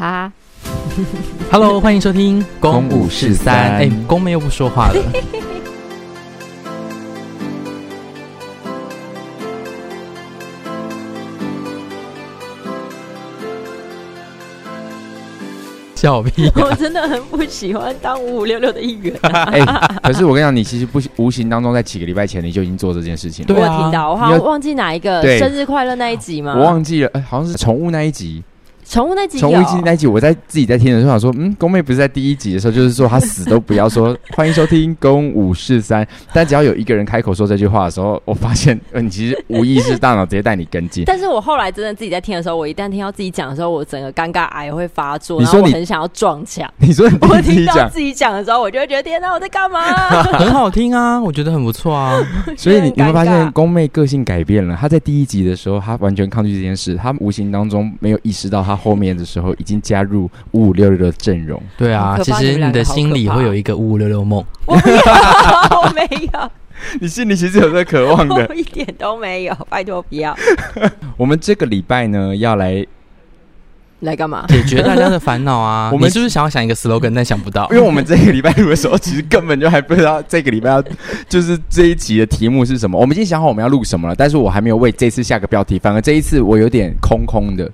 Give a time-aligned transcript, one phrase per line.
[0.00, 0.32] 哈
[1.52, 3.54] ，Hello，欢迎收听《公五是三》。
[3.74, 4.94] 哎，公妹又不说话了。
[15.94, 16.52] 笑屁、啊！
[16.64, 19.42] 我真的很不喜欢当五五六六的一员、啊。
[19.52, 23.54] 哎、欸，可是我跟你讲，你其实不无形当中在几个礼拜前你就已经做这件事情了。
[23.54, 26.54] 对啊，我听到，我好像忘记哪一个生日快乐那一集吗？
[26.56, 28.42] 我忘记了，哎、欸，好像是宠物那一集。
[28.90, 41.04] 宠物那集，宠物那集，我在自己在听的时候想说，嗯，宫妹不是在第一集的时候，就是说她死都不要说 欢迎收听宫五四三，但只要有一个人开口说这句话的时候，我发现，呃，你其实无意识大脑直接带你跟进。
[41.06, 46.68] 但是我后来真的自己在听的时候，我一旦听到自己讲的时候，我整个尴尬癌会发作，你说你然后我很想要撞墙。
[46.78, 49.80] 你说你我听到自己讲的时候，我就会觉得天哪，我在干嘛？
[50.32, 52.20] 很好听啊，我觉得很不错啊。
[52.56, 59.54] 所以你你会发现宫妹个性改变了，她在第一集的时候，她完全抗拒这件事，她无形当中没有意识到，她后面的时候。
[59.60, 61.60] 已经加入五五六六的阵容。
[61.76, 64.42] 对啊，其实你的心里会有一个五五六六梦。
[64.64, 66.50] 我没有，我没有。
[66.98, 69.54] 你心里其实有在渴望的， 我一点都没有。
[69.68, 70.34] 拜托不要。
[71.18, 72.86] 我们这个礼拜呢，要来
[74.00, 74.46] 来干嘛？
[74.48, 75.90] 解决大家的烦恼啊！
[75.92, 77.68] 我们是不是想要想一个 slogan，但想不到？
[77.70, 80.82] 因为我们这个礼拜录的时候，其实根本就还不知道这个礼拜要
[81.28, 82.98] 就是这一集的题目是什么。
[82.98, 85.78] 我们已经想好我们要录什么了，但是我还没有为这次下个标题。
[85.78, 87.70] 反而这一次我有点空空的。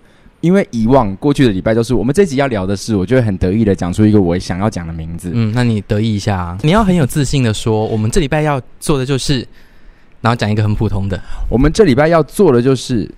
[0.46, 5.32] 因为以往过去的礼拜都是我们这集要聊的事，我就会很得意的讲出一个我想要讲的名字。
[5.34, 6.58] 嗯，那你得意一下啊！
[6.62, 9.44] 你要很有自信的说，我们这礼拜要做的就是，
[10.20, 11.20] 然后讲一个很普通的。
[11.50, 13.10] 我们这礼拜要做的就是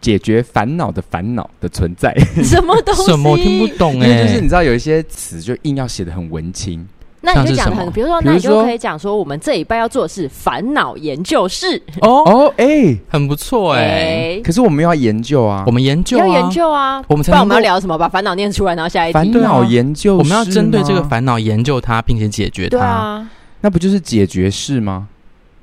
[0.00, 2.12] 解决烦恼的烦恼的存在。
[2.42, 3.04] 什么东西？
[3.04, 3.30] 什么？
[3.30, 4.26] 我听不懂哎、欸。
[4.26, 6.84] 就是你知道有一些词就硬要写的很文青。
[7.20, 11.80] 那你就讲很，比如说，那你就可以讲说，我们这一拜要做的是烦恼研究室。
[12.02, 14.40] 哦哦，哎，很不错哎、欸。
[14.44, 17.02] 可是我们要研究啊，我们研究、啊、要研究啊。
[17.08, 17.98] 我们才不然我们要聊什么？
[17.98, 19.12] 把烦恼念出来，然后下一题。
[19.14, 22.70] 烦恼研究，我们要针对这个烦恼研究它，并且解决它。
[22.70, 23.28] 对啊，
[23.60, 25.08] 那不就是解决室吗？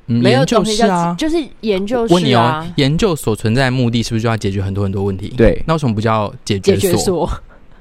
[0.08, 2.16] 嗯，研究室啊，就是研究室啊。
[2.16, 5.34] 问你哦，研究所存在的目的是不是就要解决很多很多问题？
[5.38, 6.82] 对，那为什么不叫解决所？
[6.82, 7.30] 解决所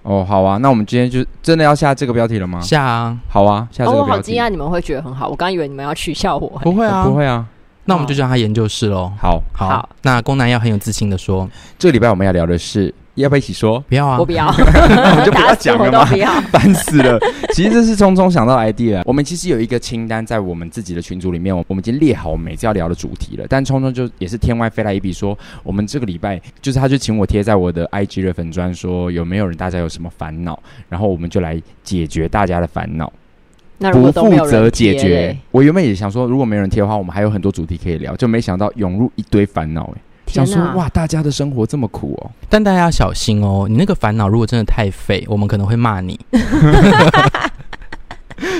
[0.02, 2.60] 哦，好啊，那我们今天就真的要下这个标题了吗？
[2.60, 4.10] 下啊，好啊，下这个标题。
[4.10, 6.48] 哦，我好惊讶，你们会觉得很好，我刚以为你们要取笑我。
[6.62, 7.46] 不会啊，不会啊，
[7.84, 9.12] 那我们就叫他研究室喽。
[9.18, 11.48] 好，好，好，那宫南要很有自信的说，
[11.78, 12.94] 这个礼拜我们要聊的是。
[13.14, 13.78] 要不要一起说？
[13.88, 14.18] 不要啊！
[14.18, 16.04] 我不要， 我们就不要讲了嘛。
[16.06, 17.18] 不要，烦死了。
[17.52, 19.02] 其实这是匆匆想到 idea。
[19.04, 23.44] 我们其实有一个清单在我们自己的群组里面，我们已经列好我们每次要聊的主题了。
[23.48, 30.58] 但匆匆就也是天外飞来一笔，说我们这个礼拜就是他就请我贴在我的 IG 的粉专，说有没有人大家有什么烦恼，
[30.88, 33.12] 然后我们就来解决大家的烦恼。
[33.76, 35.36] 那不负责解决。
[35.50, 39.92] 我原本也想说，如果没有人贴的话，我们还有很多主题可以聊，就没想到涌入一堆烦恼。
[39.96, 40.00] 哎。
[40.26, 43.66] 想说哇，大家的生活这么苦哦，但大家要小心哦。
[43.68, 46.18] 你那个烦恼如果真的太废，我们可能会骂你。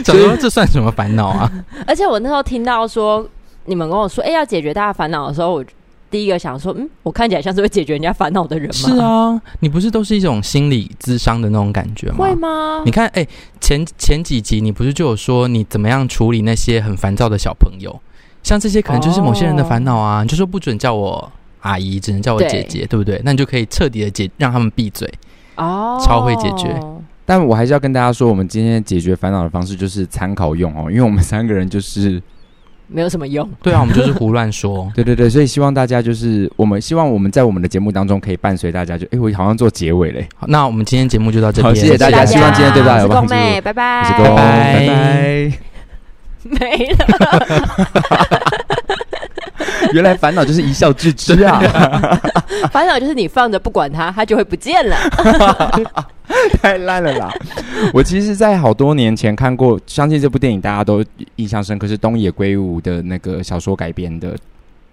[0.04, 1.50] 想说这算什么烦恼啊？
[1.86, 3.26] 而且我那时候听到说
[3.64, 5.64] 你们跟我说，哎，要解决大家烦恼的时候，我
[6.10, 8.72] 第一个想说，嗯，我看起来像是会解决人家烦恼的人吗？
[8.72, 12.16] 是啊，你不是都是一种心理智商的那种感觉吗？
[12.18, 12.82] 会吗？
[12.84, 13.26] 你看，哎，
[13.60, 17.98] 前前几集你不是就有说你怎么样处理那些很烦躁的小朋友？
[18.42, 21.32] 像这些可能就是某些人的烦恼啊，你就说不准叫我。
[21.62, 23.20] 阿姨只能叫我姐姐，对，对不对？
[23.24, 25.10] 那你就可以彻底的解，让他们闭嘴
[25.56, 26.78] 哦，超会解决。
[27.24, 32.20] 但我还是要跟大家说，我们今天解决烦恼的方式就是参考用哦，因为我们三个人就是
[32.88, 33.48] 没有什么用。
[33.62, 34.90] 对啊，我们就是胡乱说。
[34.94, 39.06] 对对对，所以希望大家就是我们希望我们在我们的节目当中可以伴随大家就。
[39.06, 40.28] 就哎，我好像做结尾嘞。
[40.34, 43.32] 好，那我们今天节目就到这边，谢谢大家，希望今天对大家有帮助。
[43.32, 45.52] 拜拜，拜拜，拜拜，
[46.58, 47.06] 没了。
[49.92, 51.60] 原来烦恼就是一笑置之啊！
[52.70, 54.96] 烦恼就是你放着不管它，它就会不见了。
[56.62, 57.32] 太烂了啦！
[57.92, 61.04] 我其实，在好多年前看过，相信这部电影大家都
[61.36, 64.34] 印象深刻，是东野圭吾的那个小说改编的《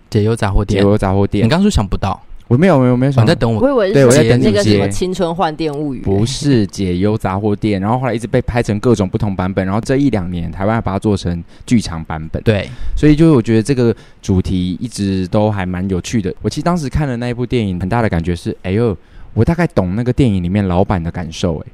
[0.10, 0.82] 解忧杂货店》。
[0.84, 2.20] 解忧杂货店，你刚说想不到。
[2.50, 3.62] 我没有没有没有想，你在等我。
[3.62, 7.80] 我以为是写那个什么《青春换电物语》，不是解忧杂货店。
[7.80, 9.64] 然后后来一直被拍成各种不同版本。
[9.64, 12.42] 然后这一两年，台湾还把它做成剧场版本。
[12.42, 12.68] 对，
[12.98, 16.34] 所以就是我觉得这个主题一直都还蛮有趣的。
[16.42, 18.98] 我其实当时看了那一部电影，很大的感觉是，哎呦，
[19.36, 21.60] 我大概懂那个电影里面老板的感受。
[21.60, 21.72] 哎，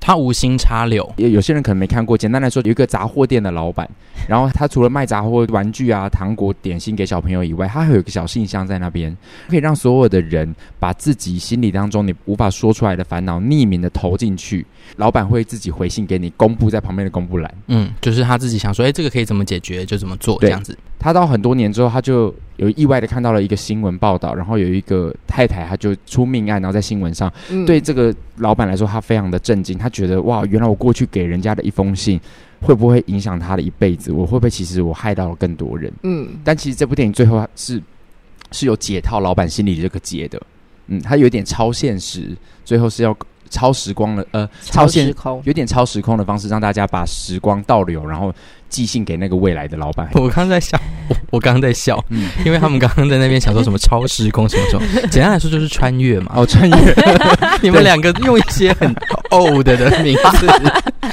[0.00, 1.12] 他无心插柳。
[1.16, 3.88] 有有些人可能没看过，简单来说，有一个杂货店的老板，
[4.28, 9.16] 然后他除了卖杂货、玩具啊、糖果、点心给小朋友以外，他还有一个小信箱在那边，
[9.48, 14.64] 可以让所有的人把自己心里当中你无法说出来的烦恼匿名的投进去，
[14.96, 17.54] 老板会自己回信给你，公布在旁边的公布栏。
[17.68, 20.76] 嗯，就是他自己想说，哎，这个可以怎么解决就怎么做，这样子。
[20.98, 32.20] 他到很多年之后，他就有意外的看到了一个新闻报道，然后有一个太太，他就出命案，然后在新闻上，嗯、对这个老板来说，他非常的震惊，他觉得哇，原来我过去给人家的一封信，
[32.60, 34.10] 会不会影响他的一辈子？
[34.10, 35.92] 我会不会其实我害到了更多人？
[36.02, 37.80] 嗯，但其实这部电影最后是
[38.52, 40.42] 是有解套老板心里的这个结的，
[40.86, 43.16] 嗯，他有点超现实，最后是要。
[43.50, 48.32] 超时光的呃，超时空有点超时空的方式，让大家把时光倒流，然后
[48.68, 50.08] 寄信给那个未来的老板。
[50.14, 50.78] 我刚刚在笑，
[51.08, 56.32] 我我刚刚在笑，嗯，因为他们刚刚在那边想说什么超时空什么什么，简单来说就是穿越嘛。
[56.34, 56.94] 哦，穿越，
[57.62, 58.94] 你们两个用一些很
[59.30, 60.46] old 的名字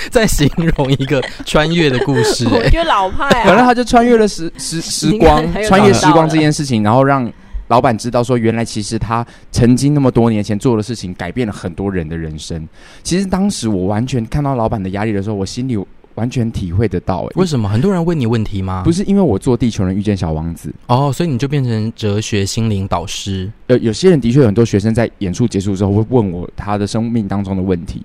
[0.10, 3.46] 在形容一个穿越的故事，欸，我觉得老派啊。
[3.46, 7.32] 反正他就穿越了时时时光， 穿越时光这件事情，然后让。
[7.74, 12.70] 老板知道说，原来其实他曾经那么多年前做的事情，改变了很多人的人生。
[13.02, 15.76] 其实当时我完全看到老板的压力的时候，我心里
[16.14, 17.28] 完全体会得到。
[17.34, 18.84] 为什么很多人问你问题吗？
[18.86, 23.52] 不是因为我做《地球人遇见小王子》哦，所以你就变成哲学心灵导师。
[23.66, 28.04] 有有些人的确有很多学生在演出结束之后会问我他的生命当中的问题。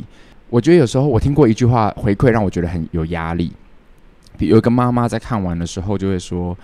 [0.49, 3.53] 我觉得有时候我听过一句话回馈，让我觉得很有压力。
[4.39, 6.57] 比如有一个妈妈在看完的时候就会说。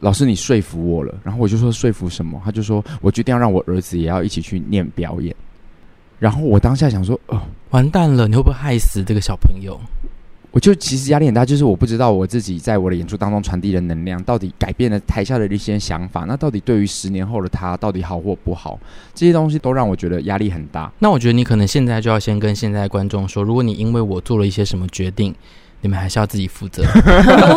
[0.00, 1.14] 老师，你说服我了。
[1.24, 2.40] 然后我就说，说服什么？
[2.44, 5.34] 他就说，我决定要让我儿子也要一起去念表演。
[6.18, 7.40] 然后我当下想说，哦，
[7.70, 9.80] 完蛋了，你会不会害死这个小朋友？
[10.52, 16.24] 我就其实压力很大，就是我不知道我自己在我的演出当中传递的能量，到底改变了台下的一些想法。
[16.24, 18.78] 那到底对于十年后的他，到底好或不好？
[19.14, 20.90] 这些东西都让我觉得压力很大。
[20.98, 25.34] 那我觉得你可能现在就要先跟现在的观众说，如果你因为我做了一些什么决定。
[25.86, 26.82] 你们还是要自己负责，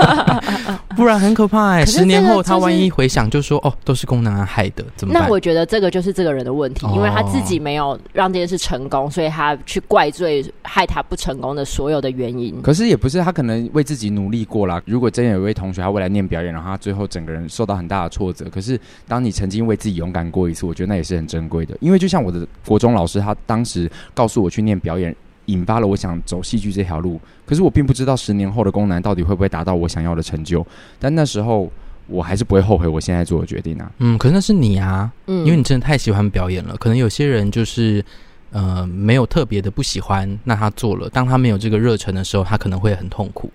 [0.96, 1.86] 不然很可怕哎、欸！
[1.86, 5.24] 十年后他万一回想，就说哦，都是宫南安害的，怎么办？
[5.24, 12.62] 那我觉得这个就是这个人的问题，因为他自己没有让这件事成功，所以他去怪罪害他不成功的所有的原因。
[12.62, 14.80] 可是也不是他可能为自己努力过啦。
[14.86, 21.76] 如果真有一位同学他未来念表演，然后他最后整个人受到很大的挫折，可是当你曾经为自己勇敢过一次，我觉得那也是很珍贵的。
[21.81, 25.16] 因为就像我的国中老师，他当时告诉我去念表演。
[25.50, 30.66] 引发了我想走戏剧这条路，可是我并不知道十年后的宫南到底会不会达到我想要的成就。
[31.00, 31.72] 但那时候
[32.07, 33.92] 我还是不会后悔我现在做的决定啊。
[34.00, 36.75] 嗯，可是那是你啊，嗯，因为你真的太喜欢表演了。
[36.78, 38.04] 可能有些人就是
[38.51, 43.52] 呃没有特别的不喜欢，那他做了，当他没有这个热忱的时候，他可能会很痛苦。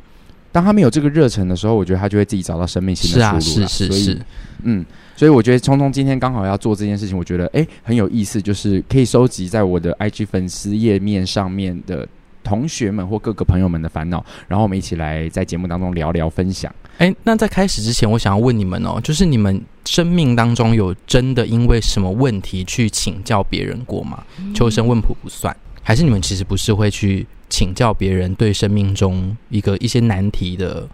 [0.54, 3.40] 当他没有这个热忱的时候，我觉得他就会自己找到生命新的出路。
[3.40, 4.20] 是啊，是是是，
[4.62, 4.86] 嗯。
[5.16, 12.06] 所以我觉得聪聪今天刚好要做这件事情，我觉得诶很有意思，就是可以收集在我的 IG 粉丝页面上面的
[12.44, 16.72] 同学们或各个朋友们的烦恼，然后我们一起来在节目当中聊聊分享。
[16.98, 24.22] 诶，那在开始之前，我想要问你们哦，就是你们生命当中有真的因为什么问题去请教别人过吗？
[24.54, 30.88] 求神问卜不算，还是你们其实不是会去请教别人对生命中一个一些难题的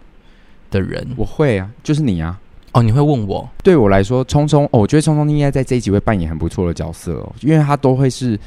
[0.69, 1.07] 的人？
[1.15, 2.39] 我会啊，就是你啊。
[2.73, 3.49] 哦，你会问我？
[3.63, 8.39] 对我来说，聪聪，哦，我觉得聪聪应该在这一集会扮演很不错的角色哦，因为他都会是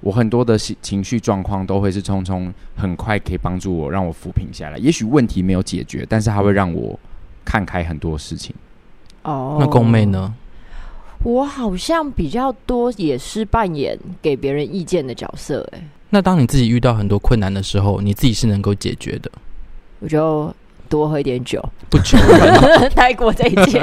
[0.00, 4.78] 我很多的情情绪状况都会是聪聪很快可以帮助我，让我抚平下来。
[4.78, 6.98] 也许问题没有解决，但是他会让我
[7.44, 8.54] 看开很多事情。
[9.22, 10.34] 哦，那宫妹呢？
[11.24, 15.80] 我好像比较多也是扮演给别人意见的角色，哎。
[16.10, 19.30] 那当你自己遇到很多困难的时候，你自己是能够解决的？
[20.00, 20.54] 我就。
[20.90, 22.16] 多喝一点酒，不酒
[22.96, 23.78] 太过这一切，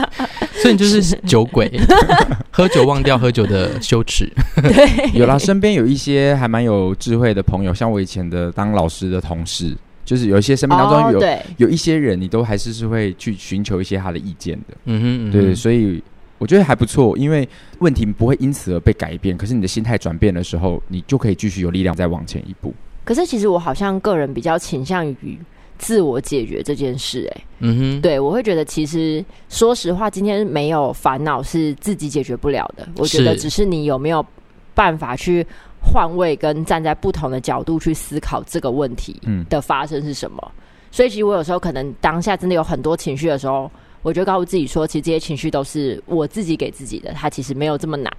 [0.56, 1.70] 所以你就是酒鬼，
[2.50, 4.26] 喝酒忘掉喝酒的羞耻。
[4.62, 14.74] 对，有啦，身边有一些还蛮有智慧的朋友，像我以前的当老师的同事，就是有一些生命当中有、oh, 有一些人，你都还是是会去寻求一些他的意见的。
[14.86, 16.02] 嗯哼，嗯哼，对，所以
[16.38, 22.72] 我觉得还不错，因为问题不会因此而被改变，可是你的心态转变的时候，你就可以继续有力量再往前一步。
[23.04, 25.38] 可是其实我好像个人比较倾向于。
[25.78, 32.88] 自我解决这件事，哎，嗯哼，对，我会觉得其实说实话，今天没有烦恼是自己解决不了的。
[32.96, 34.24] 我觉得只是你有没有
[34.72, 35.46] 办法去
[35.82, 40.42] 换位跟站在不同的角度去思考这个问题的发生是什么。
[40.56, 40.62] 嗯。
[40.90, 43.70] 所以其实我有时候可能当下真的有很多情绪的时候，
[44.06, 48.12] 我就告诉自己说，其实这些情绪都是我自己给自己的，它其实没有这么难。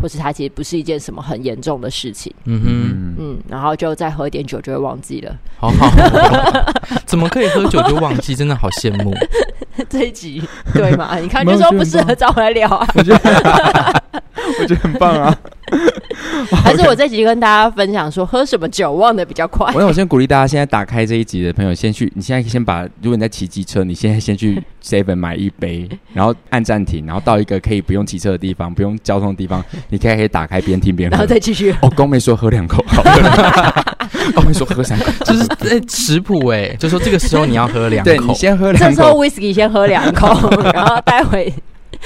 [0.00, 5.34] 或是他其实不是一件什么很严重的事情，嗯哼，嗯，然后就再喝一点酒就会忘记了。
[5.56, 5.88] 好好，
[7.06, 8.34] 怎么可以喝酒就忘记？
[8.34, 9.14] 真的好羡慕。
[9.88, 10.42] 这一集
[10.74, 11.16] 对吗？
[11.20, 12.86] 你看，就说不适合找我来聊啊。
[14.60, 15.36] 我觉得，很棒啊。
[16.62, 19.72] 还是我这集跟大家分享说，喝什么酒忘的比较快。
[19.74, 31.74] 我我先鼓励大家，现在打开这一集的朋友，先去，你现在先把，如果你在骑机车，你现在先去 Seven 买一杯，然后按暂停，然后到一个可以不用骑车的地方，不用交通的地方，你可以可以打开边听边喝，然后再继续。
[31.80, 33.02] 哦，公妹说喝两口，好
[34.36, 40.28] 公妹说喝三口，就是哎食谱哎，就说这个时候你要喝两口，对，你先喝两口，这时候 Whisky 先喝两口，
[40.72, 41.52] 然后待会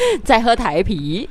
[0.25, 1.29] 再喝台啤。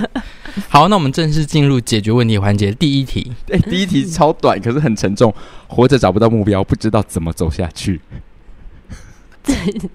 [0.68, 2.72] 好，那我们正式进入解决问题环节。
[2.72, 5.32] 第一题，哎，第一题超短，可是很沉重。
[5.68, 8.00] 活着找不到目标，不知道怎么走下去。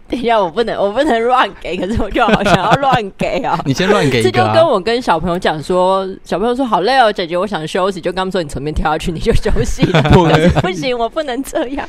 [0.09, 1.77] 等一下，我不能，我不能乱给。
[1.77, 3.61] 可是我就好想要乱给啊！
[3.65, 8.01] 你先乱给、啊、这就跟我跟小朋友讲说，小朋友说好累哦，姐姐，我想休息。
[8.01, 10.01] 就跟他们说，你从面跳下去，你就休息了。
[10.61, 11.87] 不行，我不能这样。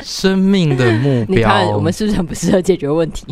[0.00, 3.24] 生命的目标，你看我们是不是很不适合解决问题？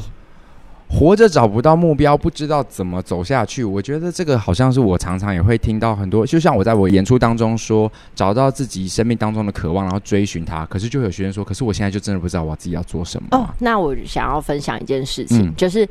[0.95, 3.65] 活着找不到目标，不知道怎么走下去。
[3.65, 10.67] 我觉得这个好像是我常常也会听到很多，就像我在我演出当中说，找到自己生命当中的渴望，然后追寻它。
[10.67, 13.29] 可是就有学生说，可是我现在就真的不知道我自己要做什么。
[13.31, 15.89] 哦，那我想要分享一件事情，嗯、就是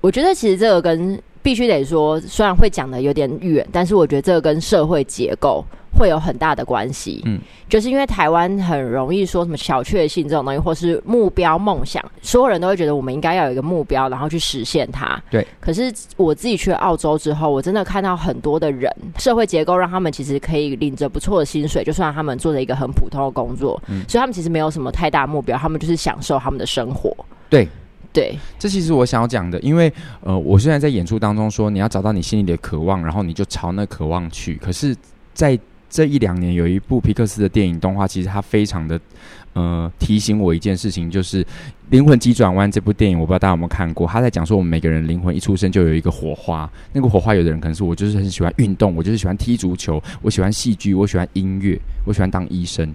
[0.00, 5.64] 我觉得其实这个跟必须得说，虽然会讲的有点远，但是我觉得这个跟社会结构。
[5.94, 15.22] 会有很大的关系，嗯，就是因为台湾很容易说什么小确幸这种东西，或是目标梦想，所有人都会觉得我们应该要有一个目标，然后去实现它。
[15.30, 15.46] 对。
[15.60, 27.14] 可是我自己去澳洲之后，我真的看到很多的人，社会结构让他们其实可以领着不错的薪水，就算他们做了一个很普通的工作，嗯，所以他们其实没有什么太大目标，他们就是享受他们的生活。
[27.50, 27.68] 对，
[28.12, 29.90] 对，这其实我想要讲的，因为
[30.20, 34.94] 呃，我虽然在演出当中说你要找到你心里的渴望，然后你就朝那渴望去，可是，
[35.32, 39.00] 在这一两年有一部皮克斯的电影动画，其实它非常的，
[39.54, 41.42] 呃，提醒我一件事情，就是
[41.90, 44.06] 《灵魂急转弯》这部电影，我不知道大家有没有看过。
[44.06, 52.94] 他在讲说，我们每个人灵魂一出生就有一个火花，那个火花，有的人可能是我就是很喜欢运动，我就是喜欢踢足球，我喜欢戏剧，我喜欢音乐，我喜欢当医生。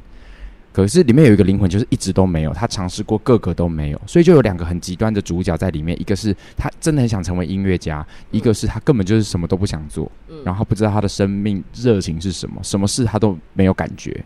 [0.78, 2.54] 可是里面有一个灵魂，就是一直都没有。
[2.54, 6.00] 他尝试过各个都没有，所以就有两个很极端的主角在里面。
[6.00, 10.12] 一个是他真的很想成为音乐家，一个是他根本就是什么都不想做，
[10.46, 14.24] 然后不知道他的生命热情是什么，什么事他都没有感觉。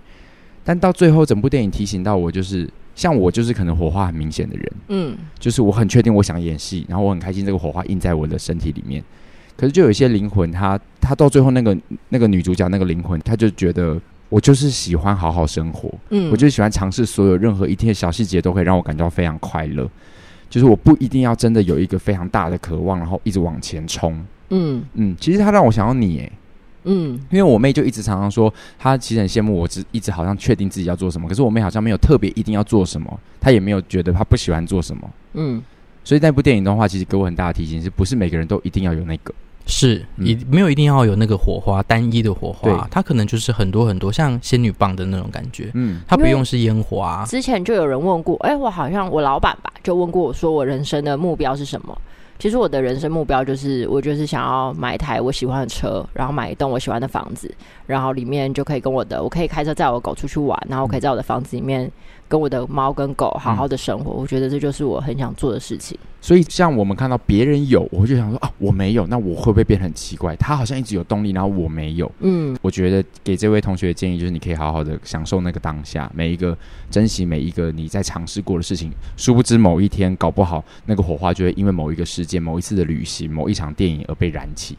[0.61, 9.01] 但到最后，整部电影提醒到我，就是像我，就是可能火花很明显的人，嗯，就是我很确定我想演戏，然后我很开心这个火花印在我的身体里面。
[9.55, 11.77] 可是就有一些灵魂，他他到最后那个
[12.09, 13.97] 那个女主角那个灵魂，他就觉得。
[14.31, 19.87] 我就是喜欢好好生活，嗯，我就喜欢尝试所有任何一天的小细节都可以让我感到非常快乐。
[20.49, 25.15] 就是我不一定要真的有一个非常大的渴望，然后一直往前冲，嗯嗯。
[25.19, 26.31] 其实他让我想到你，哎，
[26.85, 35.61] 嗯，因为我妹就一直常常说，她其实很羡慕我，只一直好像确定自己要做什么，可是我妹好像没有特别一定要做什么，她也没有觉得她不喜欢做什么，嗯。
[36.03, 39.33] 所以那部电影的话，其实给我很大的提醒，是不是每个人都一定要有那个。
[39.65, 45.71] 是，你没有一定要有那个火花，单一的火花，它可能就是很多很多像仙女棒的那种感觉。
[45.73, 47.23] 嗯，它不用是烟花。
[47.27, 51.97] 之前就有人问过，哎、欸，我好像我老板吧，就问过我说，我人生的目标是什么？
[52.37, 57.53] 其实我的人生目标就是，我就是想要买一台我喜欢的车，然后买一栋我喜欢的房子，
[57.85, 61.91] 然后里面就可以跟我的，我可以开车载我的狗出去玩，然后我可以在我的房子里面。
[62.31, 65.99] 跟我的猫跟狗好好的生活，嗯，我觉得这就是我很想做的事情。
[66.21, 70.33] 所以，像我们看到别人有，我就想说啊，我没有，那我会不会变得很奇怪？
[70.37, 72.09] 他好像一直有动力，然后我没有。
[72.19, 76.57] 嗯，我觉得给这位同学的建议就是，你可以好好的享受那个当下，每一个
[76.89, 78.91] 珍惜每一个你在尝试过的事情。
[79.17, 84.77] 殊不知某一天，搞不好那个火花就会因为某一个事件、某一次的旅行、某一场电影而被燃起。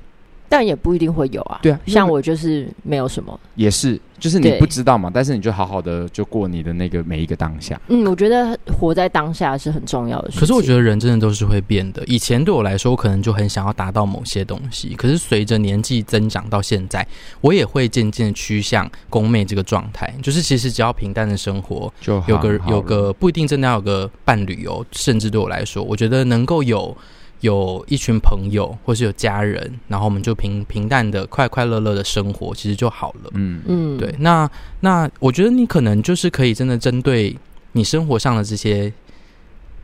[0.52, 1.60] 但也不一定会有啊。
[1.62, 5.10] 对啊，像我就是没有什么，也是，就是你不知道嘛。
[5.10, 7.80] 但是你就好好的就过你的那个每一个当下。
[7.88, 10.40] 嗯，我觉得活在当下是很重要的事情。
[10.40, 12.04] 可是我觉得人真的都是会变的。
[12.04, 14.94] 以前对我来说，我可能就很想要达到某些东西。
[14.94, 17.06] 可是随着年纪增长到现在，
[17.40, 20.14] 我也会渐渐趋向宫妹这个状态。
[20.22, 24.84] 就是其实只要平淡的生活，就有个有个不一定真的要有个伴侣哦。
[24.92, 26.94] 甚至对我来说，我觉得能够有。
[27.42, 33.30] 有一群朋友，或是有家人，然后我们就平平淡的、快快乐乐的生活，其实就好了。
[33.34, 34.12] 嗯嗯，对。
[34.18, 37.36] 那那我觉得你可能就是可以真的针对
[37.72, 38.92] 你生活上的这些。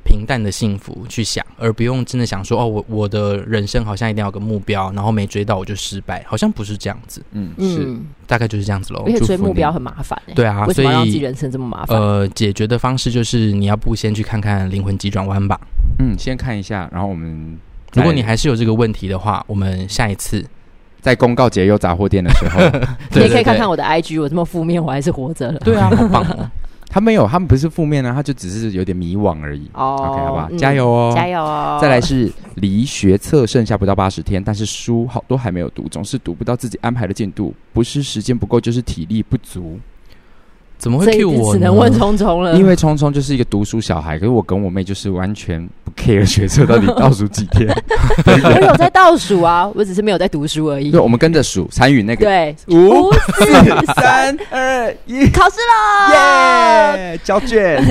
[0.09, 7.23] 平淡的幸福去想，而不用真的想说哦，我我的人生好像一定要有个目标，然后没追到我就失败，好像不是这样子。
[7.33, 7.95] 嗯，是，
[8.27, 9.03] 大概就是这样子喽。
[9.05, 12.01] 而且追目标很麻烦，欸，对啊，为什么让自己人生这么麻烦？
[12.01, 15.61] 呃，解决的方式就是你要不先去看看《灵魂急转弯》吧。
[15.99, 17.59] 嗯，先看一下，然后我们，
[17.93, 20.45] 如果你还是有这个问题的话，我们下一次
[21.01, 22.61] 在公告解忧杂货店的时候，
[23.15, 25.59] 你也可以看看我的 IG，我这么负面，我还是活着了。
[25.61, 26.51] 对啊，好棒哦。
[26.91, 29.71] 他没有，他们不是负面呢，他就只是有点迷惘而已。
[29.75, 31.79] 哦，OK，好吧，嗯、加油哦，加油哦！
[31.81, 39.79] 再来是离学测剩下不到八十天，但是书好多还没有读，总是读不到自己安排的进度，不是时间不够，就是体力不足。
[40.79, 41.59] 怎么会 Q 我呢？
[41.59, 47.69] 只能问聪聪了，因为聪聪就是一个读书小孩，可是我跟我妹就是完全不 care 学测到底倒数几天。
[48.25, 50.91] 我有在倒数啊，我只是没有在读书而已。
[50.91, 52.25] 对，我们跟着数，参与那个。
[52.25, 57.21] 对，五四三二一，考试了，耶！
[57.23, 57.85] 交卷。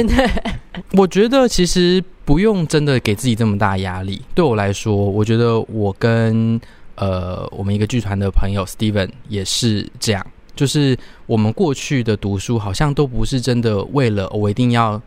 [0.93, 4.19] 我觉得其实不用真的给自己这么大压力。
[4.33, 6.59] 对我来说，我觉得我跟
[6.95, 10.25] 呃我们一个剧团的朋友 Steven 也是这样。
[10.55, 10.97] 就是
[11.27, 14.99] 我们过去的读书，好像都不是真的为了我一定要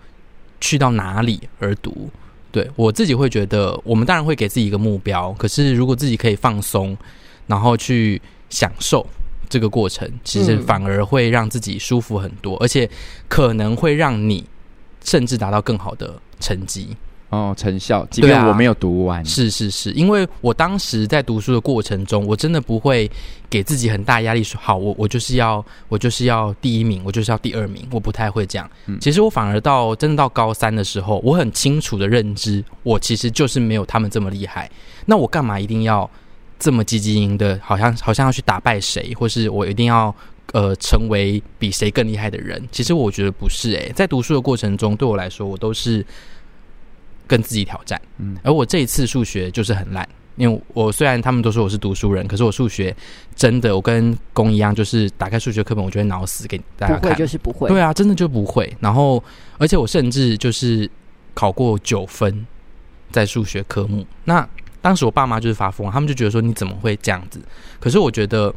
[0.61, 2.09] 去到哪里而读。
[2.53, 6.97] 对，我自己会觉得，我们当然会给自己一个目标，可是如果自己可以放松，
[7.47, 9.07] 然后去享受
[9.49, 12.89] 这个过程，其实反而会让自己舒服很多，而且
[13.29, 14.45] 可能会让你
[15.05, 16.97] 甚至达到更好的成绩。
[17.31, 23.09] 哦，成效，即便我没有读完，啊，是是是，因为我当时在读书的过程中，我真的不会
[23.49, 28.69] 给自己很大压力，说好，我我就是要我就是要第一名，我就是要第二名，我不太会这样。
[28.87, 34.69] 嗯，其实我反而到真的到高三的时候，我很清楚的认知，我其实就是没有他们这么厉害。
[35.07, 36.11] 那我干嘛一定要
[36.59, 40.13] 这么积极赢的，好像好像要去打败谁，或是我一定要
[40.53, 42.61] 呃成为比谁更厉害的人？
[42.73, 46.05] 其实我觉得不是诶、欸，在读书的过程中，对我来说，我都是。
[47.31, 52.93] 跟自己挑战，嗯，而我这一次数学就是很烂，因为我虽然他们都说我是读书人，可是我数学
[53.37, 58.77] 真的我跟公一样，就是打开数学课本，我就会脑死给大家看，不会就是不会，对啊，真的就不会。
[58.81, 59.23] 然后，
[59.59, 60.91] 而且我甚至就是
[61.33, 62.45] 考过九分
[63.13, 64.05] 在数学科目。
[64.25, 64.45] 那
[64.83, 67.41] 当时我爸妈就是发疯，他们就觉得说你怎么会这样子？
[67.79, 68.53] 可是我觉得，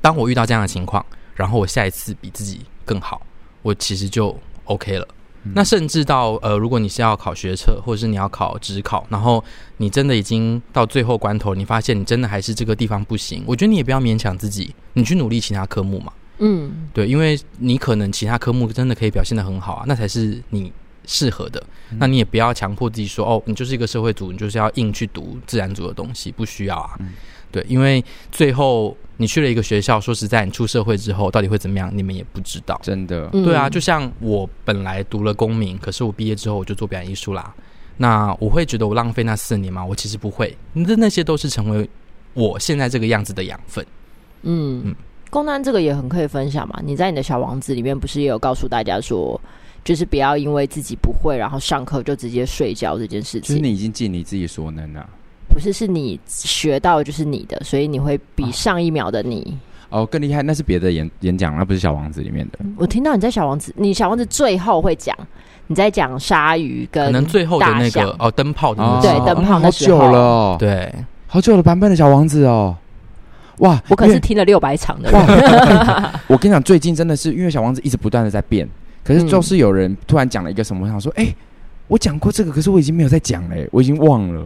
[0.00, 3.20] 当我遇到这样的情况，然后我下一次比自己更好，
[3.60, 4.34] 我其实就
[4.64, 5.06] OK 了。
[5.54, 9.42] 那甚至到呃，如果你是要考学测，或者是你要考职考，然后
[9.78, 16.12] 你真的已经到最后关头，你发现你真的还是这个地方不行，我觉得你也不要勉强自己，你去努力其他科目嘛。
[16.38, 20.72] 嗯，对，因为你可能其他科目真的可以表现得很好啊，那才是你
[21.06, 21.62] 适合的。
[21.98, 26.98] 那你也不要强迫自己说，哦，你就是一个社会组，你就是要硬去读自然组的东西，不需要啊。
[27.50, 28.96] 对，因为最后。
[29.22, 31.88] 你去了一个学校，说实在，你出社会之后到底会怎么样？
[31.94, 32.80] 你们也不知道。
[32.82, 37.54] 真的，对啊，就像我本来读了公民，可是我毕业之后我就做表演艺术啦。
[37.96, 39.84] 那我会觉得我浪费那四年吗？
[39.84, 41.88] 我其实不会，那那些都是成为
[42.34, 43.86] 我现在这个样子的养分。
[44.42, 44.94] 嗯嗯，
[45.30, 46.80] 工单这个也很可以分享嘛。
[46.82, 49.40] 你在你的小王子里面不是也有告诉大家说，
[49.84, 53.42] 就是不要因为自己不会，然后上课就直接睡觉这件事情。
[53.42, 55.08] 其实你已经尽你自己所能了。
[55.52, 59.58] 不是，是你学到就是你的，所以你会比上一秒的你
[59.90, 60.42] 哦更厉害。
[60.42, 62.58] 那是别的演演讲，那不是小王子里面的。
[62.76, 65.16] 我听到你在小王子，你小王子最后会讲，
[65.66, 70.94] 你在讲鲨鱼跟可能最后的那个哦灯泡的那对灯泡那时候好久了，哦，对，
[71.26, 72.76] 好久了版本的小王子哦。
[73.58, 75.10] 哇，我可是听了六百场的。
[76.26, 78.66] 我跟你讲，最近真的是因为小王子一直不断的在变，
[79.04, 81.32] 可是就是有人突然讲了一个什么，我想说，哎，
[81.86, 84.44] 我讲过这个，可是我已经没有在讲了，我已经忘了。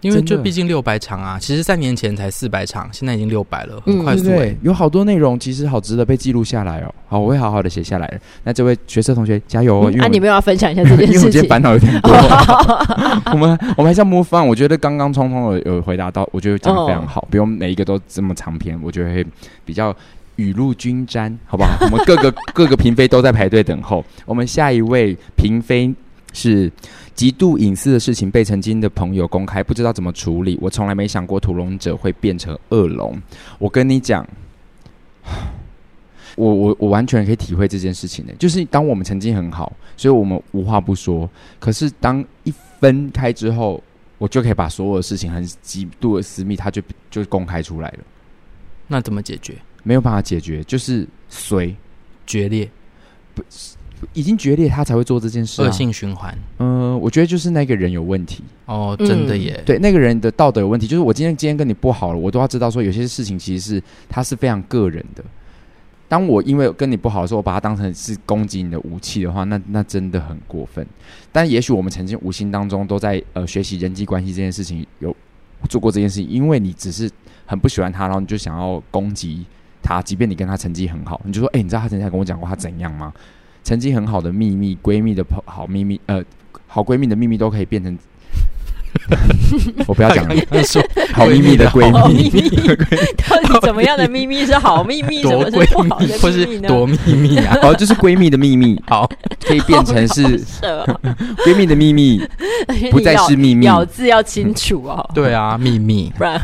[0.00, 4.36] 因为就毕竟六百场啊，其实三年前才四百场，现在已经六百了，很快速，欸。
[4.36, 6.94] 对，有好多内容其实好值得被记录下来哦。
[7.06, 8.20] 好，我会好好的写下来。
[8.44, 9.92] 那这位学测同学加油哦！
[9.94, 11.12] 嗯、啊，你们要分享一下这件事情。
[11.14, 12.12] 因为我今天烦恼有点多。
[13.32, 14.46] 我们我们还是要 move on。
[14.46, 19.26] 我觉得刚刚聪聪有有回答到，我觉得讲的非常好，不用每一个都这么长篇，我觉得会
[19.66, 19.94] 比较
[20.36, 21.76] 雨露均沾，好不好？
[21.82, 24.02] 我们各个各个嫔妃都在排队等候。
[24.24, 25.94] 我们下一位嫔妃
[26.32, 26.72] 是。
[27.20, 30.56] 极度隐私的事情被曾经的朋友公开，不知道怎么处理。
[30.58, 33.20] 我从来没想过屠龙者会变成恶龙。
[33.58, 34.26] 我跟你讲，
[36.34, 38.32] 我我我完全可以体会这件事情的。
[38.36, 41.28] 就是当我们曾经很好，所以我们无话不说。
[41.58, 43.84] 可是当一分开之后，
[44.16, 46.80] 我就可以把所有的事情很极度的私密，它就
[47.10, 47.98] 就公开出来了。
[48.88, 49.58] 那怎么解决？
[49.82, 51.76] 没有办法解决，就是随
[52.26, 52.66] 决裂。
[53.34, 53.44] 不。
[54.12, 55.66] 已经决裂，他才会做这件事，啊。
[55.66, 56.36] 恶性循环。
[56.58, 58.42] 嗯、呃，我觉得就是那个人有问题。
[58.66, 59.60] 哦，真的耶。
[59.64, 60.86] 对，那个人的道德有问题。
[60.86, 65.22] 就是我今天今天跟你不好了，我都要知道说，有些事情其实是他是非常个人的。
[66.08, 70.84] 当我因为跟你不好的时候，我把他当成是攻击你的武器的话，那那真的很过分。
[71.30, 75.14] 但也许我们曾经无形当中都在呃学习人际关系这件事情，有
[75.68, 76.28] 做过这件事情。
[76.28, 77.08] 因为你只是
[77.46, 79.46] 很不喜欢他，然后你就想要攻击
[79.82, 83.12] 他，即便你跟他成绩很好，你就说：“哎、欸，你知道他曾经跟我讲过他怎样吗？”
[83.62, 86.22] 曾经很好的秘密，闺蜜的好秘密，呃，
[86.66, 87.96] 好闺蜜的秘密都可以变成
[89.86, 90.34] 我不要讲了。
[90.64, 92.28] 说好秘密的闺蜜，
[93.28, 95.22] 到底怎么样的秘密是好秘密？
[95.22, 96.12] 什么是不好的秘密？
[96.18, 97.56] 或是多秘密啊？
[97.62, 99.08] 哦，就是闺蜜的秘密，好，
[99.44, 100.22] 可以变成是
[101.44, 102.20] 闺蜜的秘密，
[102.90, 105.08] 不再是秘密，咬字要清楚哦。
[105.14, 106.40] 对啊，秘密，不然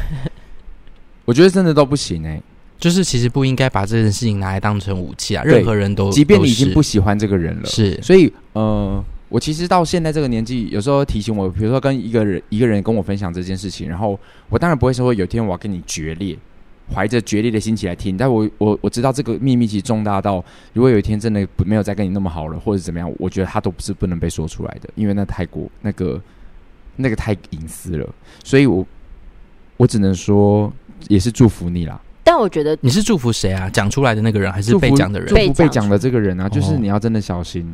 [1.24, 2.40] 我觉得真的都不行哎。
[2.78, 5.42] 就是其实不应该把这件事情拿来当成武器啊！
[5.44, 14.18] 任何人都，即便你已经不喜欢这个人了，是，所以呃，我其实到现在这个年纪，有时候提醒我，比如说跟一个人一个人跟我分享这件事情，然后
[14.50, 16.36] 我当然不会说有一天我要跟你决裂，
[16.92, 26.20] 怀着决裂的心情来听，但我我我知道这个秘密其实重大到，如果有一天真的没有再跟你那么好了，或者怎么样，我觉得他都不是不能被说出来的，因为那太过那个
[26.96, 28.86] 那个太隐私了，所以我
[29.78, 30.70] 我只能说
[31.08, 31.98] 也是祝福你啦。
[32.36, 33.66] 但我觉得你是祝福谁啊？
[33.70, 35.26] 讲出来的那个人，还是被讲的人？
[35.26, 37.66] 祝福被讲的这个人啊，就是你要真的小心。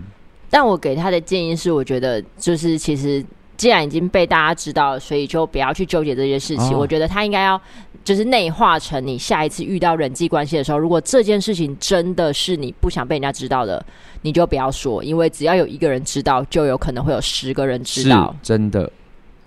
[0.49, 3.25] 但我给他的建议是，我觉得就是其实
[3.57, 6.75] 既然已经被大家知道了，所以就不要去纠结这些事情。
[6.75, 7.61] 哦、我觉得他应该要
[8.05, 13.85] 就是内化成你下一次遇到人际关系的时候，如果这件事情真的是你不想被人家知道的，
[14.21, 18.33] 你就不要说，因为只要有一个人知道，就有可能会有十个人知道。
[18.45, 18.89] 真的。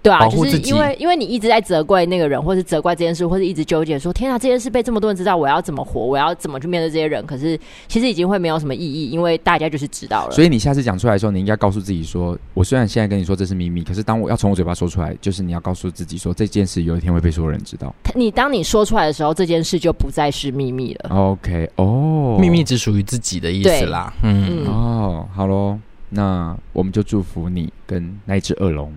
[0.05, 5.99] 对啊，就是因为因为你一直在责怪那个人，或是责怪这件事，或是一直纠结说：“天啊，这件事被这么多人知道，我要怎么活？
[5.99, 10.31] 我要怎么去面对这些人？”可是其实已经会没有什么意义，因为大家就是知道了。
[10.31, 21.09] 所以你下次讲出来的时候，你应该告诉自己说：“我虽然现在跟你说这是秘密，可是当我要从我嘴巴说出来，就是你要告诉自己说这件事有一天会被所有人知道。”你当你说出来的时候，这件事就不再是秘密了。
[21.15, 24.13] OK，哦，秘密只属于自己的意思啦。
[24.21, 28.93] 嗯，嗯哦，好喽，那我们就祝福你跟那一只恶龙。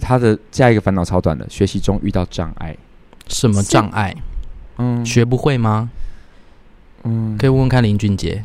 [0.00, 2.76] 他的下一个烦恼超短的，学习中遇到障碍，
[3.28, 4.14] 什么障碍？
[4.78, 5.90] 嗯，学不会吗？
[7.04, 8.42] 嗯，可以问问看林俊杰，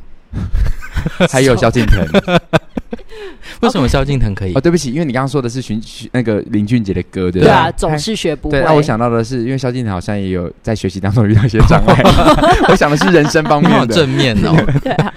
[1.32, 2.06] 还有萧敬腾，
[3.62, 4.54] 为什么萧敬腾可以？
[4.54, 5.82] 哦，对不起，因为你刚刚说的是寻
[6.12, 8.62] 那个林俊杰的歌，对对啊，总是学不会。
[8.62, 12.02] 那我想到的是，因为萧敬腾好像也有在学习当中遇到一些障碍，
[12.70, 14.56] 我想的是人生方面的正面哦。
[14.84, 15.14] 对啊。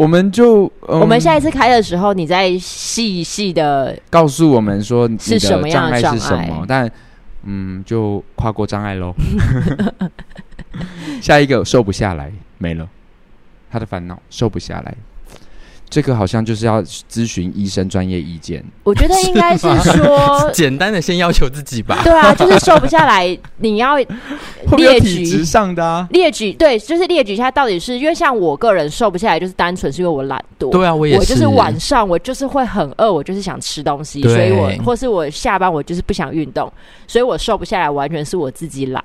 [0.00, 6.64] 我们就、嗯、我们下一次开的时候，你再细细的告诉我们说你的障碍是什么。
[6.66, 6.90] 但
[7.44, 9.14] 嗯，就跨过障碍喽。
[11.20, 12.88] 下一个瘦不下来，没了，
[13.70, 14.96] 他的烦恼瘦不下来。
[15.90, 18.64] 这个好像就是要咨询医生专业意见。
[18.84, 22.00] 我觉得应该是说， 简单的先要求自己吧。
[22.04, 23.96] 对啊，就是瘦不下来，你要
[24.76, 30.70] 列举体质上的啊，列举对，就是列举一下到底是因为像我个人瘦不下来，就是单纯是因为我懒惰。
[30.70, 31.18] 对啊，我也是。
[31.18, 36.72] 我就是晚上我就是会很饿，我就是想吃东西，所以我或是我下班我就是不想运动，
[37.08, 39.04] 所以我瘦不下来，完全是我自己懒。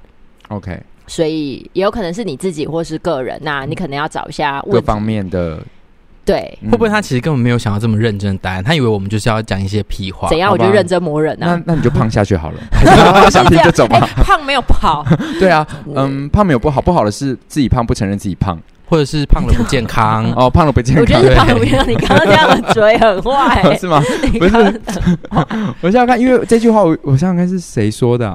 [0.50, 5.60] OK，所以也有可能是你自己或是个人，那你可能要找一下各方面的。
[6.26, 8.64] 对，会不会他其实根本没有想要这么认真的答案？
[8.64, 10.28] 他以为我们就是要讲一些屁话。
[10.28, 10.52] 怎样？
[10.52, 11.54] 我就认真磨人啊。
[11.56, 12.60] 那那你就胖下去好了。
[12.72, 14.00] 他 想听就走吧。
[14.24, 15.06] 胖没有不好。
[15.40, 20.26] 对啊， 嗯，胖没有不好，不好的是自己胖不承认自己胖，或者是胖了不健康。
[20.36, 21.04] 哦，胖了不健康。
[21.04, 21.88] 我觉得是胖了不健康。
[21.88, 24.02] 你刚刚这样的嘴很坏，是吗？
[24.40, 24.82] 不是。
[25.82, 28.28] 我想想看，因为这句话我我想想看是谁说的？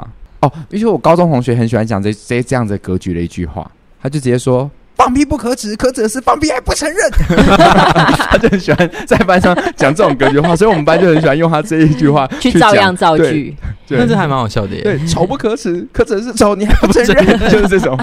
[0.43, 3.69] 哦，因为我高中同学很喜欢讲这这这样子格局的一句话，
[4.01, 4.71] 他就直接说。
[5.01, 7.11] 放屁不可耻，可耻的是放屁还不承认。
[8.29, 13.57] 他就很喜欢在班上讲这种格局话，所以我们班就很喜欢用他这一句话去照样造句。
[13.89, 14.83] 但是还蛮好笑的耶。
[14.83, 17.99] 对，丑不可耻，可耻的是丑，你还不承认， 就是这种。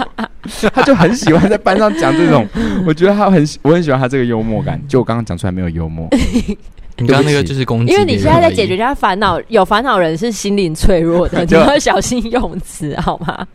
[0.73, 2.47] 他就很喜欢在班上讲这种，
[2.87, 4.81] 我觉得他很，我很喜欢他这个幽默感。
[4.87, 6.09] 就我刚刚讲出来没有幽默。
[6.99, 13.45] 你刚刚那个就是攻击，因为你现在在解决人家烦恼，有烦恼人是心灵脆弱的，你要小心用词好吗？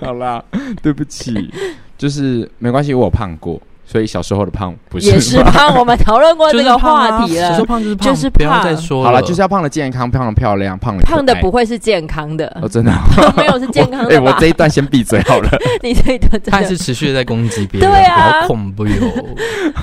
[0.00, 0.40] 好啦，
[0.80, 1.52] 对不起。
[1.98, 5.76] 就是没关系，我有胖过，所以小时候的胖不是也是胖。
[5.76, 9.06] 我们讨论过这个话题了，小时候胖就是胖，就是不要再说了。
[9.06, 12.46] 好了，就是要胖的健康，胖的漂亮，胖的胖的不会是健康的。
[12.62, 14.10] 哦，真的 胖没有是健康的。
[14.16, 15.50] 哎，我这一段先闭嘴好了。
[15.82, 18.92] 你这一段他还是持续的在攻击别人，对啊，好恐怖哟！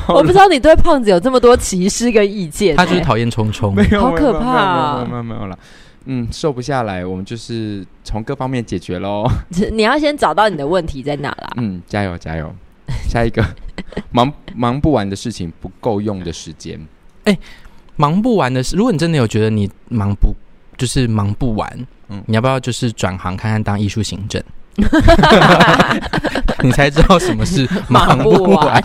[0.08, 5.58] 我不知道你对胖子有这么多歧视跟意见，他就是讨厌聪聪，没有，好可怕，没有没有了。
[6.06, 9.26] 嗯，瘦不下来，我们就是从各方面解决喽。
[9.72, 11.54] 你要先找到你的问题在哪啦。
[11.58, 12.54] 嗯，加油加油。
[13.10, 13.44] 下一个，
[14.12, 16.80] 忙忙不完的事情，不够用的时间。
[17.24, 17.40] 哎、欸，
[17.96, 20.36] 忙不完的事，如果你真的有觉得你忙不，
[20.78, 24.42] 就是忙不完，嗯，你要不要就是转行看看当艺术行政？
[26.62, 28.84] 你才知道什么是忙不完。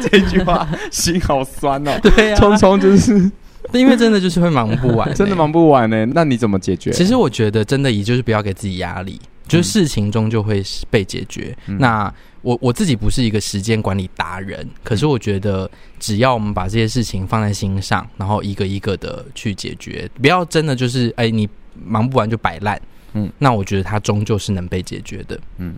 [0.00, 1.98] 这句话心好酸哦。
[2.02, 3.30] 对呀、啊，聪聪就是。
[3.80, 6.06] 因为真的就是会忙不完， 欸，真的忙不完呢，欸。
[6.14, 6.90] 那你怎么解决？
[6.92, 9.20] 其实我觉得真的，也就是不要给自己压力。
[9.46, 11.54] 就是事情中就会被解决。
[11.66, 21.46] 嗯、那我我自己不是一个时间管理达人，可是我觉得只要我们把这些事情放在心上，然后一个一个的去解决，不要真的就是哎，你
[21.84, 22.80] 忙不完就摆烂。
[23.12, 25.38] 嗯，那我觉得它终究是能被解决的。
[25.58, 25.74] 嗯，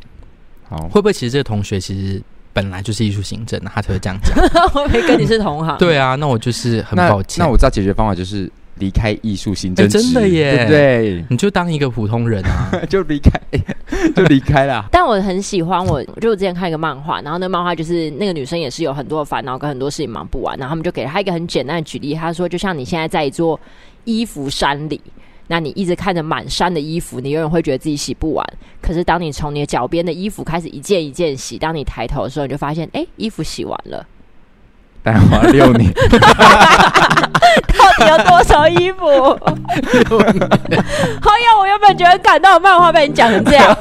[0.69, 2.23] 好，会不会其实这个同学其实
[2.57, 4.35] 本来就是艺术行政，他才会这样讲？
[4.73, 5.77] 会不会跟你是同行？
[5.77, 7.41] 对啊，那我就是很抱歉。
[7.41, 8.51] 那，那我知道解决方法就是。
[8.79, 11.25] 离开艺术行政、欸，真的耶，对不对？
[11.31, 13.31] 你就当一个普通人啊， 就离开，
[14.15, 14.85] 就离开了。
[14.93, 23.59] 但我很喜欢我，就我之前看一个漫画，然后那个漫画就是那个女生也是有很多的烦恼跟很多事情忙不完，然后他们就给她一个很简单的举例，他说，就像你现在在一座
[24.05, 25.01] 衣服山里，
[25.49, 28.45] 那你一直看着满山的衣服，你永远会觉得自己洗不完。
[28.83, 34.05] 可是当你从你的脚边的衣服开始一件一件洗，当你抬头的时候，你就发现，哎，衣服洗完了。
[35.03, 36.09] 但花六年， 到
[37.97, 39.07] 底有多少衣服？
[39.07, 39.37] 好
[41.39, 41.57] 呀！
[41.61, 43.73] 我原本觉得感动，漫画被你讲成这样，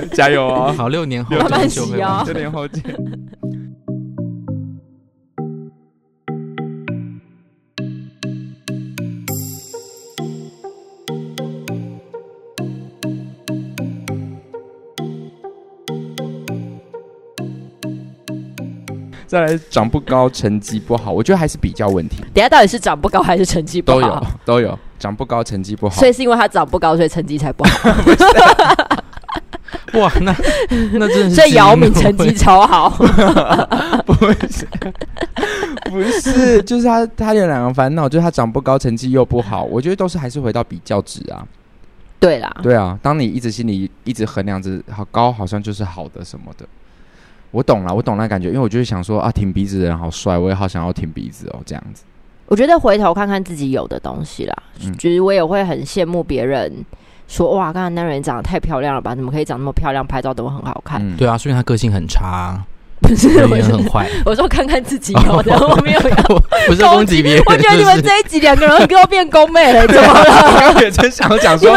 [0.14, 0.74] 加油哦！
[0.74, 2.82] 好，六年后慢慢洗哦，六年后见。
[19.26, 22.24] 再来，长不高，成绩不好，我觉得还是比较问题。
[22.32, 24.00] 等下到底是长不高还是成绩不好？
[24.00, 24.78] 都有，都有。
[24.98, 27.90] 长不高，成绩不好，所以是因为他长不高，所以成绩才不好。
[30.00, 30.34] 哇，那
[30.92, 31.34] 那真的是。
[31.34, 32.88] 所以姚明成绩超好。
[34.06, 34.14] 不
[34.48, 34.66] 是，
[35.90, 39.64] 不是，就是他，他有两个烦恼，就是他长不高，成绩又不好。
[39.64, 41.46] 我觉得都是还是回到比较值啊。
[42.18, 46.66] 对啦，对啊，当你一直心里一直衡量着，好高好像就是好的什么的。
[47.56, 52.04] 我懂了，我懂那感觉，因为我就是想说啊，挺鼻子的人好帅，我也好想要挺鼻子哦，这样子。
[52.48, 56.70] 我觉得回头看看自己有的东西啦，嗯，就是我也会很羡慕别人
[57.26, 59.14] 说哇，刚才那人长得太漂亮了吧？
[59.14, 61.00] 怎么可以长那么漂亮，拍照都很好看？
[61.02, 62.62] 嗯、对啊，所以他个性很差。
[63.06, 64.08] 不是，我很坏。
[64.24, 66.16] 我说看看自己有的，我没有要，
[66.66, 67.42] 不是攻击别人。
[67.46, 70.24] 我觉得你们这一集两个人给我变攻妹了，怎么了？
[70.52, 71.70] 我刚刚也真想讲说，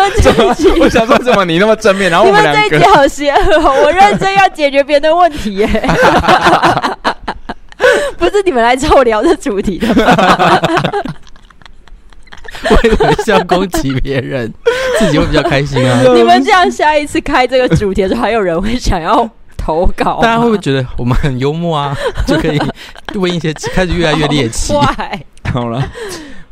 [0.80, 5.68] 我想说怎么你那么正面，然后我们这一集好邪恶，我认真要解决别人的问题耶。
[8.18, 10.60] 不是你们来找我聊这主题的吗？
[12.70, 14.52] 我以为是要攻击别人，
[15.00, 16.02] 自己会比较开心啊。
[16.14, 19.30] 你们这样下一次开这个主题的时候，还有人会想要？
[19.70, 21.96] 投稿，大家会不会觉得我们很幽默啊？
[22.26, 22.60] 就可以
[23.14, 24.74] 问一些，开始越来越猎奇。
[25.54, 25.88] 好了，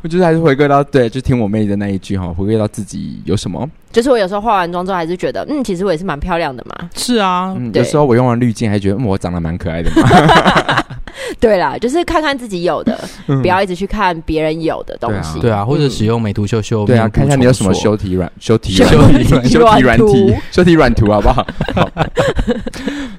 [0.02, 3.68] 我觉得还是回归到对，就听我妹的那一句哈，回归到自己有什么。
[3.90, 6.88] 就是我有时候化完妆之后，还是觉得，嗯，其实我也是蛮漂亮的嘛。
[6.94, 10.84] 是啊，嗯、有时候我用完滤镜，还觉得，嗯，我长得蛮可爱的嘛。
[11.40, 15.38] 对啦，就是看看自己有的，嗯、不要一直去看别人有的东西。
[15.40, 18.88] 对啊，或者使用美图秀秀，对啊，看看你有什么修体软、修体软、
[19.48, 21.46] 修体软体、修体软图，好不好？
[21.74, 21.88] 好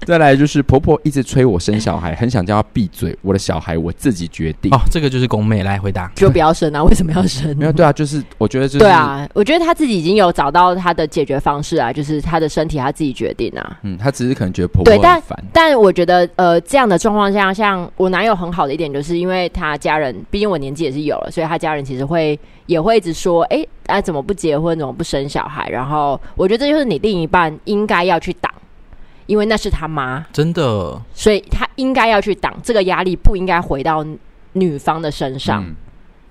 [0.06, 3.16] 再来就是婆婆一直催我生小孩，很想叫她闭嘴。
[3.22, 4.74] 我的小孩我自己决定。
[4.74, 6.84] 哦，这个就是宫妹来回答，就不要生啊？
[6.84, 7.56] 为什么要生？
[7.56, 13.78] 没有，对啊，就是我觉得就是对啊，我觉得她自己已经有找到她的解决方式啊，就是她的身体她自己决定啊。
[13.84, 15.22] 嗯，她只是可能觉得婆婆很烦。
[15.22, 25.70] 对，但但我觉得呃，这样的状况下，像我男友很好的一点，就是因为他家人，毕竟我年纪也是有了，所以他家人其实会也会一直说，哎，哎，怎么不结婚，怎么不生小孩？
[25.70, 28.52] 然后我觉得这就是你另一半应该要去挡。
[29.26, 34.04] 因为那是他妈，真的，所以他应该要去挡这个压力，不应该回到
[34.54, 35.76] 女方的身上，嗯、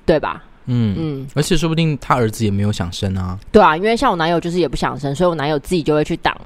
[0.05, 0.42] 对吧？
[0.66, 3.38] 嗯嗯，而且说不定他儿子也没有想生啊。
[3.53, 6.37] 对啊，因为像我男友就是也不想生，所以我男友自己就会去挡，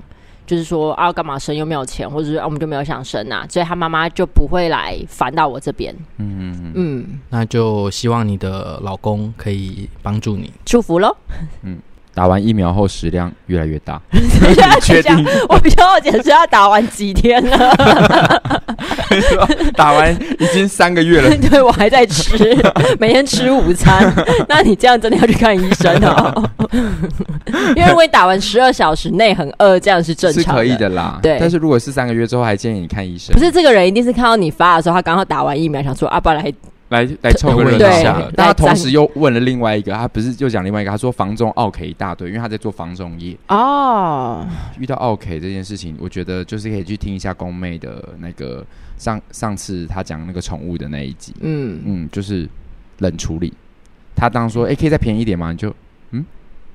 [0.46, 5.94] 就是说啊，干嘛生又没有钱，或者是、啊、我们就没有想生啊，所以他妈妈就不会来烦到我这边。
[6.18, 11.16] 嗯嗯嗯，那就希望你的老公可以帮助你，祝福喽。
[11.62, 11.78] 嗯。
[12.14, 14.00] 打完疫苗后食量越来越大，
[14.82, 15.26] 确定？
[15.48, 17.74] 我比较好解释，要打完几天了？
[19.74, 21.34] 打完已经三个月了。
[21.48, 22.36] 对，我还在吃，
[22.98, 24.12] 每天吃午餐。
[24.48, 26.50] 那你这样真的要去看医生哦，
[27.76, 31.18] 因为如果打完十二小时内很饿，这样是正常，是可以的啦。
[31.22, 33.32] 对，但是如果是三个月之后，还建议你看医生。
[33.32, 36.52] 不是这个人一定是看到你发的时候，他刚好打完疫苗，想说啊，不然来。
[36.92, 44.46] 来来凑个热闹，但他同时又问了另外一个，他不是又讲另外一个，他说房中奥 K 一大堆，因为他在做房中业哦。
[44.78, 48.64] 遇到奥 K 这件事情，我觉得就是可以去听一下宫妹的那个
[48.98, 52.48] 上上次他讲那个宠物的那一集，嗯嗯，就是
[52.98, 53.52] 冷处理。
[54.14, 55.50] 他当说，哎、欸，可以再便宜一点吗？
[55.50, 55.74] 你就嗯，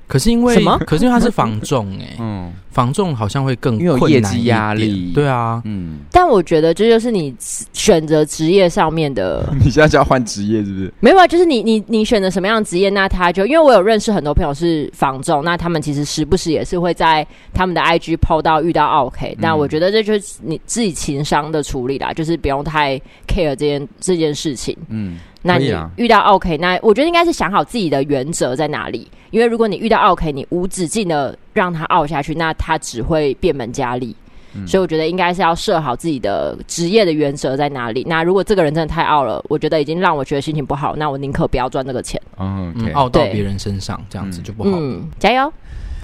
[0.08, 0.76] 可是因为什么？
[0.86, 5.98] 可是因为它是防重哎， 嗯，防重好像会更因为有业绩压力，对啊，嗯。
[6.10, 7.34] 但我觉得这就是你
[7.72, 9.46] 选择职业上面的。
[9.62, 10.92] 你现在就要换职业是不是？
[11.00, 25.18] 没有啊，就是你你你选择什么样的职业，那他就因为我有认识很多朋友是防重，那他们其实时不时也是会在他们的 IG PO 到遇到 OK，那我觉得这就是你自己情商的处理啦，就是不用太 care 这件这件事情，嗯。
[25.42, 29.08] 那你遇到 OK，那我觉得应该是想好自己的原则在哪里。
[29.30, 34.16] 因为如果你遇到 OK，你无止境的让他傲下去，那他只会变本加厉。
[34.54, 38.02] 嗯、所以我觉得应该是要设好自己的职业的原则在哪里。
[38.08, 42.20] 那如果这个人真的太傲了，我觉得已经让我觉得心情不好，那我宁可不要赚这个钱。
[42.38, 44.70] 嗯，嗯，傲到别人身上这样子就不好。
[44.72, 45.52] 嗯，加油！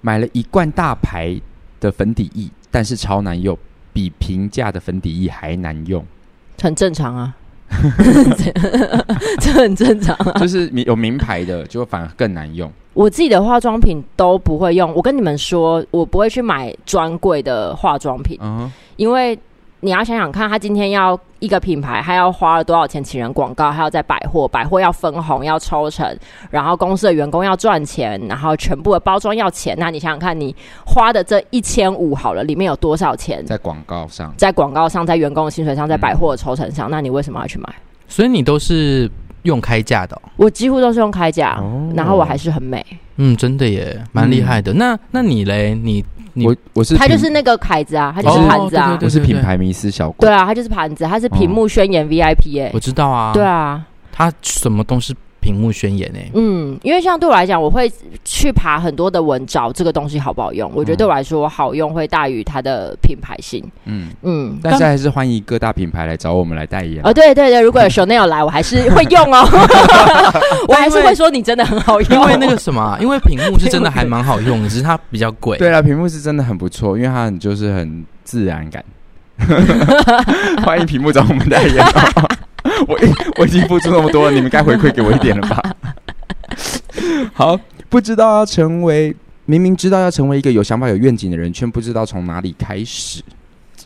[0.03, 1.40] 买了一罐大牌
[1.81, 3.57] 的粉底液，但是超难用，
[3.94, 6.05] 比平价的粉底液还难用，
[6.61, 7.35] 很正常啊。
[9.40, 12.70] 这很正常啊，就是有名牌的，就反而更难用。
[12.94, 19.38] 我自己的化妆品都不会用，我跟你们说，我不会去买专柜的化妆品，嗯，因为。
[19.85, 26.18] 你要想想看，他今天要一个品牌，他要花了多少钱请人广告，还要在百货，百货要分红要抽成，
[26.49, 29.77] 然后公司的员工要赚钱，然后全部的包装要钱。
[29.79, 34.33] 那你想想看，你花的这一千五好了，里面有多少钱在广告上？
[34.38, 37.68] 在广告上，在员工的薪水上，在百货的抽成上，嗯，那你为什么要去买？
[38.09, 39.11] 所以你都是
[39.42, 40.23] 用开价的哦？
[40.37, 42.83] 我几乎都是用开价，哦，然后我还是很美。
[43.16, 44.73] 嗯，真的耶，蛮厉害的。
[44.73, 45.75] 嗯，那那你嘞？
[45.75, 46.03] 你？
[46.42, 50.29] 我我是他就是那个凯子啊，他就是盘子啊，我是品牌迷思小鬼。
[50.29, 55.14] 对啊，他就是盘子，他是屏幕宣言 VIP 哎，我知道啊，对啊，他什么东西？
[55.44, 56.18] 屏幕宣言呢？
[56.33, 57.92] 嗯，因为像对我来讲，我会
[58.24, 60.72] 去爬很多的文，找这个东西好不好用。
[60.74, 63.62] 我觉得对我来说，好用会大于它的品牌性。
[63.85, 67.02] 嗯嗯，但是还是欢迎各大品牌来找我们来代言。
[67.04, 69.46] 哦，对对对，如果有 Chanel 来，我还是会用哦。
[70.66, 75.59] 我还是会说你真的很好用，因为那个什么，因为屏幕是真的还蛮好用的，只是它比较贵。
[75.59, 78.83] 对啊，屏幕是真的很不错，因为它很就是很自然感。
[80.64, 81.85] 欢迎屏幕找我们代言。
[82.88, 82.98] 我
[83.38, 85.62] 我已经付出那么多了，你们该回馈给我一点了吧？
[87.32, 87.58] 好，
[87.88, 89.14] 不知道要成为，
[89.46, 93.22] 明明知道要成为一个有想法、有愿景的人，却不知道从哪里开始。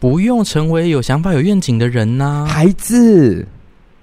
[0.01, 3.47] 不用成为有想法、有愿景的人呐，孩子。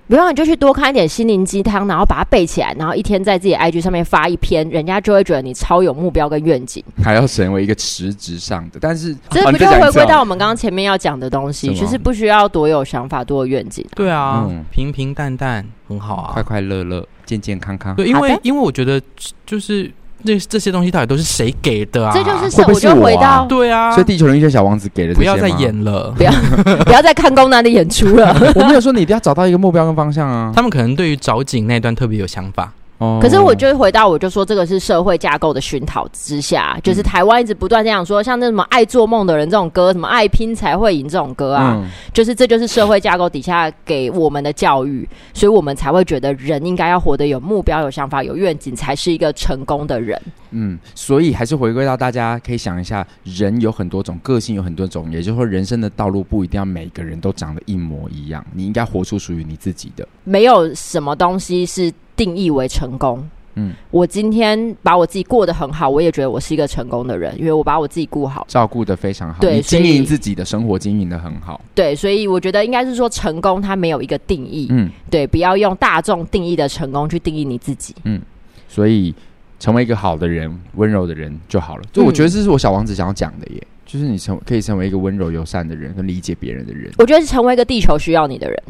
[0.08, 6.84] 不用，你就去多看一点心灵鸡汤，然后把它背起来，然后一天在自己 IG 上面发一篇，人家就会觉得你超有目标跟愿景。
[7.04, 13.86] 还要成为一个实质上的，但是这不就回归到我们刚刚前面要讲的东西，就是不需要多有想法、多有愿景。
[13.96, 17.96] 对啊，嗯、平平淡淡很好啊，快快乐乐、健健康康。
[17.96, 19.02] 对，因为因为我觉得
[19.46, 19.92] 就是。
[20.26, 22.12] 这这些东西到底都是谁给的啊？
[22.14, 22.64] 这就是谁？
[22.68, 25.14] 我就回到对啊，所以地球人一些小王子给了。
[25.14, 26.32] 不要再演了，不要
[26.86, 28.36] 不要再看宫南的演出了。
[28.56, 30.52] 我没有说你一定要找到一个目标跟方向啊。
[30.56, 32.74] 他们可能对于找景那段特别有想法。
[32.98, 50.22] 哦，可是我就回到，我就说这个是社会架构的熏陶之下，就是台湾一直不断这样说，像那什么爱做梦的人这种歌，什么爱拼才会赢这种歌啊，嗯、就是这就是社会架构底下给我们的教育，所以我们才会觉得人应该要活得有目标、有想法、有愿景，才是一个成功的人。
[50.52, 60.08] 嗯，所以还是回归到大家可以想一下，人有很多种个性，有很多种，也就是说，人生的道路不一定要每个人都长得一模一样，你应该活出属于你自己的。
[60.24, 61.92] 没有什么东西是。
[62.16, 78.22] 定义为成功，嗯，我今天把我自己过得很好，我也觉得我是一个成功的人，因为我把我自己顾好，照顾得非常好，对，经营自己的生活经营得很好，对，所以我觉得应该是说成功它没有一个定义，嗯，对，不要用大众定义的成功去定义你自己，嗯，
[78.68, 79.14] 所以
[79.60, 88.64] 成为一个好的人，温柔的人就好了，就我觉得这是我小王子想要讲的耶，嗯，就是你成可以成为一个温柔友善的人，跟理解别人的人，我觉得是成为一个地球需要你的人，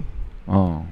[0.46, 0.84] 哦。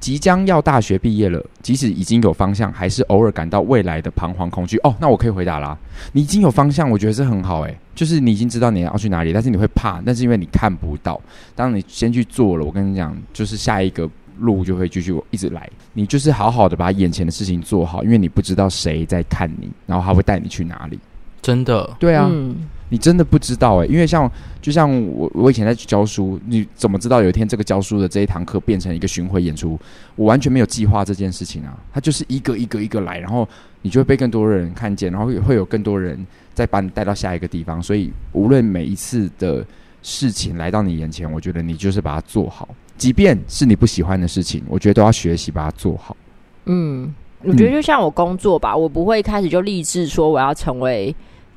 [0.00, 4.78] 即将要大学毕业了，即使已经有方向，还是偶尔感到未来的彷徨恐惧。
[4.78, 5.76] 哦，那我可以回答啦。
[6.12, 11.20] 你已经有方向，我觉得是很好诶，就是你已经知道你要去哪里，但是你会怕，但是因为你看不到。
[11.54, 14.08] 当你先去做了，我跟你讲，就是下一个
[14.38, 15.68] 路就会继续一直来。
[15.92, 20.98] 你就是好好的把眼前的事情做好，因为你不知道谁在看你，然后他会带你去哪里。
[21.42, 22.28] 真的，对啊。
[22.30, 24.30] 嗯你真的不知道哎、欸，因为像
[24.62, 29.78] 就像我我以前在教书，你怎么知道有一天这个教书的这一堂课变成一个巡回演出？
[30.16, 33.46] 我完全没有计划这件事情啊，它就是一个一个一个来，然后
[33.82, 37.82] 你就会被更多人看见，然后也会有更多人再把你带到下一个地方。
[37.82, 39.64] 所以无论每一次的
[40.02, 46.16] 事情来到你眼前，我觉得你就是把它做好，即便是你不喜欢的事情，我觉得都要学习把它做好。
[46.64, 51.14] 嗯，我觉得就像我工作吧，我不会一开始就立志说我要成为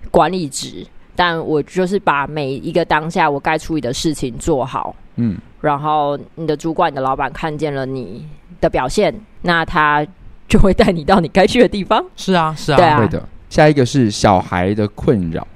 [0.09, 0.85] 管理职。
[1.23, 8.27] 但我就是把每一个当下我该处理的事情做好，嗯，然后你的主管、你的老板看见了你
[8.59, 10.03] 的表现，那他
[10.47, 12.03] 就会带你到你该去的地方。
[12.15, 13.23] 是啊，是啊，对啊，会的。
[13.51, 15.47] 下一个是小孩的困扰，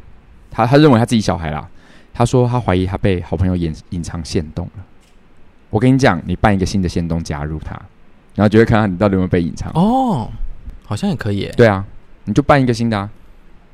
[0.52, 1.68] 他他认为他自己小孩啦，
[2.14, 4.84] 他说他怀疑他被好朋友隐隐藏线动了。
[5.72, 7.72] 我跟你讲，你办一个新的线动加入他，
[8.36, 9.72] 然后就会看看你到底有没有被隐藏。
[9.74, 10.30] 哦，
[10.86, 11.50] 好像也可以。
[11.58, 11.84] 对啊，
[12.26, 13.10] 你就办一个新的，啊，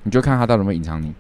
[0.04, 1.14] 你就看他到底有没有隐藏你。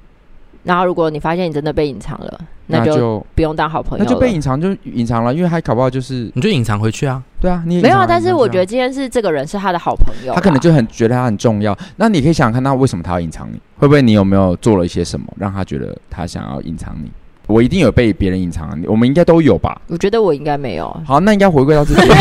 [0.64, 4.08] 然后，如果你发现你真的被隐藏了，那就不用当好朋友了。
[4.08, 7.22] 那就被隐藏就隐藏了，因为还搞不好就是你就隐藏回去啊。
[7.40, 8.06] 对啊，你没有啊。
[8.08, 11.76] 但是我觉得今天是这个人是他的好朋友，他可能就很觉得他很重要。
[11.96, 13.60] 那你可以想想看，他为什么他要隐藏你？
[13.78, 17.12] 会不会你有没有做了一些什么，让他觉得他想要隐藏你？
[17.48, 19.82] 我一定有被别人隐藏，我们应该都有吧？
[19.88, 20.96] 我觉得我应该没有。
[21.06, 22.16] 好，那应该回归到自己， 因为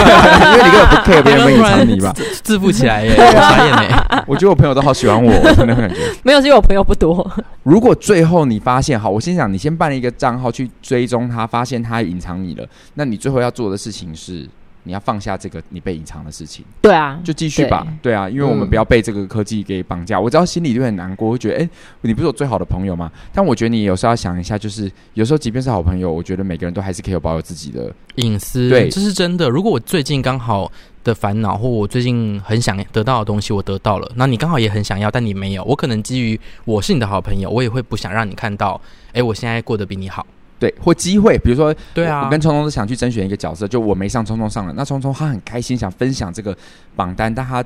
[0.65, 2.13] 你根本不 care 别人会隐藏你吧？
[2.43, 3.97] 自负起来耶，傻眼耶！
[4.27, 7.29] 我觉得我朋友都好喜欢我，真的感觉没有，是因为我朋友不多。
[7.63, 14.49] 如果最后你发现，好，我心想，你先办了一个账号去追踪他，发现他隐藏你了，那你最后要做的事情是？
[14.83, 20.19] 你要放下这个你被隐藏的事情，对啊，就继续吧，对，对啊，因为我们不要被这个科技给绑架。
[20.19, 21.71] 嗯、我知道心里就很难过，会觉得，哎、欸，
[22.01, 23.11] 你不是我最好的朋友吗？
[23.33, 29.49] 但我觉得你有时候要想一下，就是有时候即便是好朋友，我觉得每个人都还是可以有保有自己的隐私，对，这是真的。
[29.49, 30.71] 如果我最近刚好
[31.05, 40.27] 的烦恼，或我最近很想得到的东西，我得到了，那你刚好也很想要，但你没有，我可能基于我是你的好朋友，我也会不想让你看到，哎、欸，我现在过得比你好。
[40.61, 44.75] 对，或机会，比如说，对啊，我跟聪聪是想去甄选一个角色，就我没上，聪聪上了。
[44.77, 46.57] 那聪聪他很开心，想分享这个
[46.95, 47.65] 榜单，但他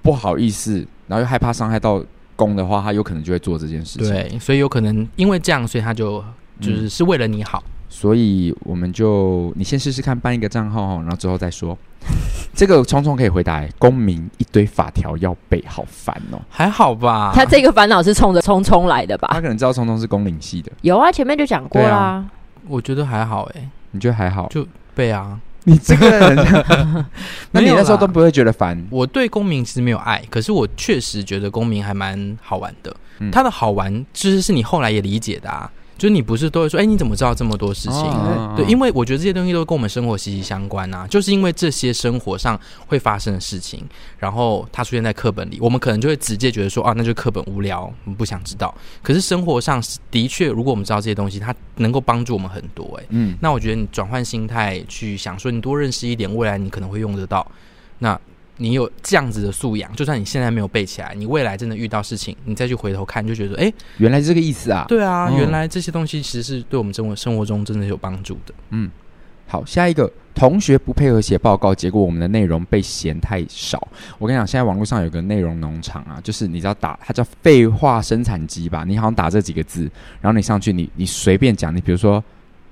[0.00, 2.02] 不好意思，然后又害怕伤害到
[2.36, 4.08] 公的话，他有可能就会做这件事情。
[4.08, 6.24] 对，所以有可能因为这样，所以他就
[6.60, 7.62] 就是是为了你好。
[7.66, 11.76] 嗯，所以我们就你先试试看办一个账号，然后之后再说。
[12.54, 16.40] 这个聪聪可以回答：公民一堆法条要背，好烦哦。
[16.48, 17.32] 还好吧？
[17.34, 19.28] 他这个烦恼是冲着聪聪来的吧？
[19.32, 20.72] 他可能知道聪聪是公领系的。
[20.80, 21.96] 有啊，前面就讲过啦。
[21.96, 22.30] 啊、
[22.68, 24.48] 我觉得还好哎、欸，你觉得还好？
[24.48, 25.38] 就背啊。
[25.64, 26.36] 你这个人，
[27.52, 28.82] 那你那时候都不会觉得烦？
[28.90, 32.96] 我对公民其实没有爱，可是我确实觉得公民还蛮好玩的。
[33.18, 35.70] 嗯、他的好玩，其实是你后来也理解的啊。
[36.00, 38.00] 就是你不是都会说，哎、欸，你怎么知道这么多事情？
[38.00, 41.06] 哦、对，因为我觉得这些东西都跟我们生活息息相关啊。
[41.06, 43.84] 就是因为这些生活上会发生的事情，
[44.18, 48.74] 然后它出现在课本里，我们可能就会直接觉得说，啊，那就课本无聊，我们不想知道。
[49.02, 49.78] 可是生活上
[50.10, 53.02] 的确，如果我们知道这些东西，它能够帮助我们很多、欸。
[53.02, 57.46] 哎，嗯，那我觉得你转换心态去想说，你多认识一点，未来你可能会用得到。
[57.98, 58.18] 那。
[58.62, 64.84] 你有这样子的素养，就算你现在没有背起来，你未来真的遇到事情，你再去回头看，就觉得，哎、欸，原来是这个意思啊！
[64.86, 68.52] 对啊，嗯、原来这些东西其实是对我们生活生活中真的是有帮助的。
[68.68, 68.90] 嗯，
[69.46, 73.88] 好，下一个同学不配合写报告，结果我们的内容被嫌太少。
[74.18, 78.84] 我跟你讲，现在网络上有个内容农场啊，就是你知道打，它叫废话生产机吧？
[78.86, 79.90] 你好像打这几个字，
[80.20, 82.22] 然后你上去你，你你随便讲，你比如说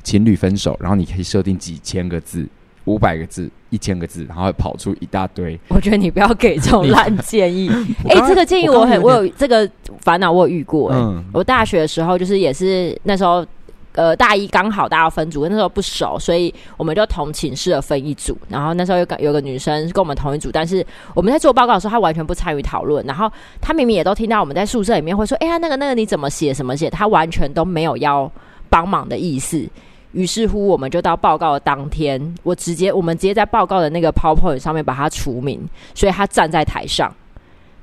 [0.03, 2.47] 情侣分手，然后你可以设定几千个字。
[2.89, 5.59] 五百个字、一千个字，然后会跑出一大堆。
[5.69, 7.69] 我觉得你不要给这种烂建议。
[8.09, 9.69] 哎、欸，这个建议我很，我，我有这个
[10.01, 10.97] 烦恼，我有遇过、欸。
[10.97, 13.45] 嗯，我大学的时候就是也是那时候，
[13.93, 18.37] 呃，大一刚好大家分组，那时候不熟，所以我们就同寝室的分一组。
[18.49, 20.85] 然后那时候有个有个女生跟我们同一组，但是
[21.15, 23.05] 我们在做报告的时候，她完全不参与讨论。
[23.05, 23.31] 然后
[23.61, 26.55] 她明明也都听到我们在宿舍里面会说：“哎、欸、呀，那个那个你怎么写？
[26.55, 28.31] 什么写？”她完全都没有要
[28.71, 29.69] 帮忙的意思。
[30.13, 35.61] 于是乎，我们就到报告的当天，我直接我们直接在报告的那个 PowerPoint 上面把他除名，
[35.95, 37.15] 所以他站在台上，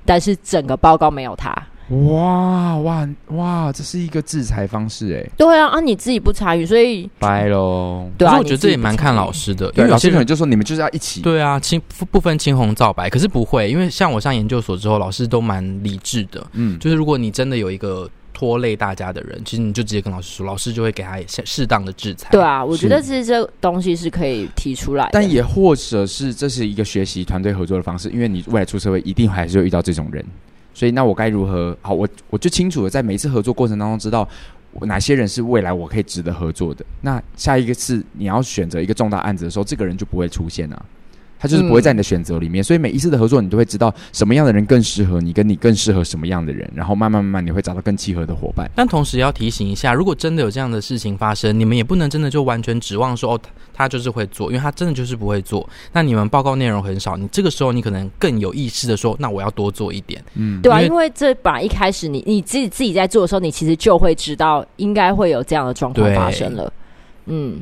[0.06, 1.56] 但是整个报告没有他。
[1.88, 3.72] 哇哇哇！
[3.72, 5.32] 这是一个制裁方式哎。
[5.38, 8.10] 对啊，啊你自己不参与，所以掰喽。
[8.18, 11.22] 对啊，我觉得这也蛮看老师的，因为老师可能就说你们就是要一起。
[11.22, 16.44] 对啊，青不分青红皂白，可是不会，因为像我上研究所之后，老师都蛮理智的。
[16.54, 18.10] 嗯，就是如果你真的有一个。
[18.36, 22.28] 拖累大家的人，其实你就直接跟老师说，老师就会给他适当的制裁。
[22.32, 25.12] 对啊，我觉得其实这东西是可以提出来的。
[25.14, 30.24] 但也或者是这是一个学习团队合作的方式，因为你未来出社会一定还是会遇到这种人，
[30.74, 31.76] 所以那我该如何？
[31.82, 34.28] 好，我我就清楚的在每一次合作过程当中知道
[34.82, 36.86] 哪些人是未来我可以值得合作的。
[37.00, 40.86] 那下一个是你要选择一个重大案子的时候，这个人就不会出现啊。
[41.38, 48.70] 他就是不会在你的选择里面，嗯、所以每一次的合作，你都会知道什么样的人更适合你，跟你更适合什么样的人，然后慢慢慢慢你会找到更契合的伙伴。
[48.76, 53.40] 但同时要提醒一下，如果真的有这样的事情发生，你们也不能真的就完全指望说哦，
[53.74, 55.68] 他就是会做，因为他真的就是不会做。
[55.92, 66.72] 那你们报告内容很少，你这个时候你可能更有意识的说，那我要多做一点，嗯，对啊，因为这本来一开始你你自己自己在做的时候，你其实就会知道应该会有这样的状况发生了，
[67.26, 67.60] 嗯。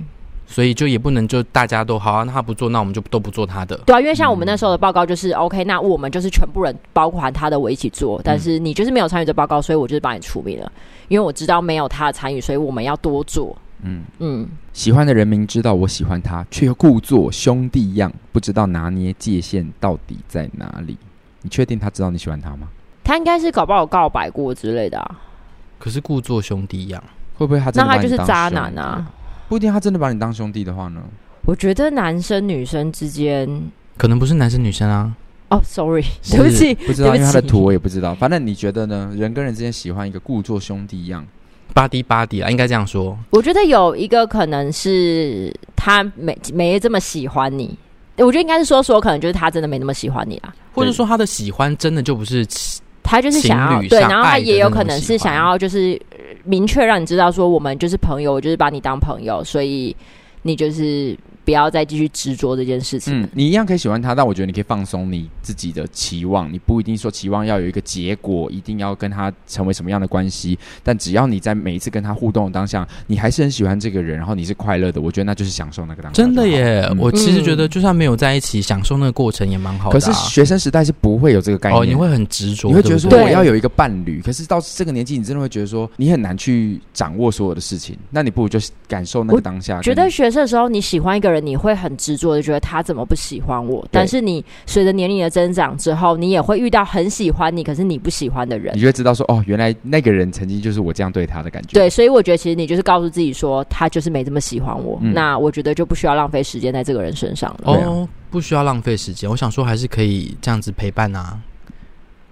[0.53, 3.75] 所以就也不能就大家都好啊，那他不做，那我们就都不做他的。
[3.87, 8.21] 对啊，因为像我们那时候的报告就是、嗯、OK，那我们就是全部人包含他的，我一起做。
[8.23, 10.71] 但是你就是没有参与这报告，所以我就是把你除名了。
[11.07, 13.57] 因为我知道没有他的参与，所以我们要多做。
[13.81, 20.95] 嗯嗯，嗯喜欢的人明知道我喜欢他，却又故作兄弟样，不知道拿捏界限到底在哪里。
[21.41, 22.67] 你确定他知道你喜欢他吗？
[23.03, 25.19] 他应该是搞不好告白过之类的啊。
[25.79, 27.03] 可是故作兄弟一样，
[27.35, 29.03] 会不会他那他就是渣男啊？
[29.53, 30.99] 不一定，他真的把你当兄弟的话呢？
[31.45, 33.47] 我觉得男生女生之间
[33.97, 35.15] 可能不是男生女生啊。
[35.49, 38.15] 哦，sorry，对不起，不知道，因为他的图我也不知道。
[38.15, 39.13] 反正你觉得呢？
[39.15, 41.23] 人跟人之间喜欢一个故作兄弟一样，
[41.71, 43.15] 巴迪巴迪啊，应该这样说。
[43.29, 47.77] 我觉得有一个可能是他没没这么喜欢你。
[48.17, 52.43] 我觉得应该是说说，可能就是他真的没那么喜欢你啦，或者说他的喜欢真的就不是
[53.03, 56.01] 他就是想要对，然后他也有可能是想要就是
[56.43, 59.95] 明确让你知道说我们就是朋友，我就是把你当朋友，所以
[60.41, 61.17] 你就是。
[61.45, 63.21] 不要再继续执着这件事情。
[63.21, 66.51] 嗯，你一样可以喜欢他，但我觉得你可以放松你自己的期望。
[66.51, 70.57] 你不一定说期望要有一个结果，一定要跟他成为什么样的关系。
[70.83, 76.15] 但只要你在每一次跟他互动的当下，你还是很喜欢这个人，然后你是快乐的，我觉得那就是享受那个当下。
[76.15, 79.99] 真的耶，嗯、我其实觉得就算没有在一起，享受那个过程也蛮好的、啊。
[79.99, 84.21] 可是学生时代是不会有这个概念，哦，你会很执着，你会觉得说我要有一个伴侣。
[84.21, 87.97] 可是到这个年纪，你真的会觉得说你很难去掌握所有的事情。
[88.09, 89.81] 那你不如就感受那个当下。
[89.81, 92.17] 觉得学生的时候你喜欢一个人，你会很执。
[92.23, 93.85] 着的觉得他怎么不喜欢我？
[93.91, 101.73] 但是你随着年龄的增长之后，你也会遇到很喜欢你，可是你不喜欢的人，你就会知道说哦，原来那个人曾经就是我这样对他的感觉。
[101.73, 104.97] 对，所以我觉得其实你就是告诉自己说，他就是没这么喜欢我。
[105.01, 107.73] 嗯、那我觉得就不需要浪费时间在这个人身上了。
[107.73, 109.29] 哦，不需要浪费时间。
[109.29, 111.37] 我想说，还是可以这样子陪伴啊。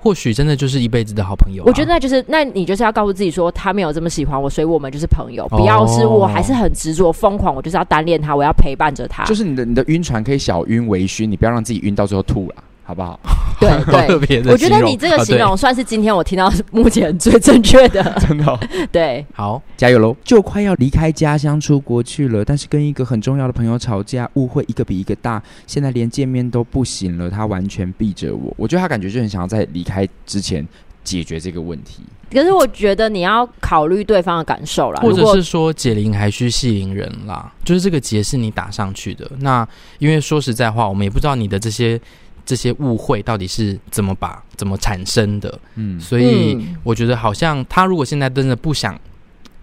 [0.02, 1.68] 或许真的就是一辈子的好朋友啊。
[1.68, 5.48] 我觉得那就是，那你就是要告诉自己说，他没有这么喜欢我，所以我们就是朋友。
[5.50, 9.24] 不要是我还是很执着疯狂，我就是要单恋他，我要陪伴着他。
[9.26, 12.56] 就是你的你的晕船可以小晕微醺，你不要让自己晕到最后吐了。
[12.84, 13.20] 好不好？
[13.60, 13.70] 对
[14.42, 18.60] 对，我觉得你这个形容算是今天我听到目前最正确的， 真的。
[18.92, 20.16] 对，好，加油喽！
[20.24, 27.30] 就快要离开家乡出国去了，但是跟一个很重要的朋友吵架，误会一个比一个大，现在连见面都不行了。
[27.30, 30.68] 他完全避着我，我觉得他感觉就很想要在离开之前
[31.04, 32.02] 解决这个问题。
[32.34, 39.30] 可是我觉得你要考虑对方的感受啦，或者是说解铃还须系铃人啦，就是这个结是你打上去的。
[39.40, 39.68] 那
[40.00, 42.02] 因为说实在话，我们也不知道你的这些。
[42.46, 45.60] 这些误会到底是怎么把怎么产生的？
[45.76, 49.00] 嗯，所以我觉得好像他如果现在真的不想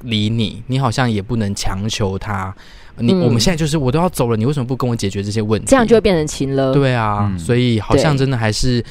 [0.02, 2.54] 理你，你好像也不能强求他。
[2.96, 5.66] 你、嗯、我们现在就是我都要走了，你为什么不跟我解决这些问题？
[5.68, 6.72] 这样就会变成情了。
[6.72, 8.84] 对啊，嗯、所以好像真的还是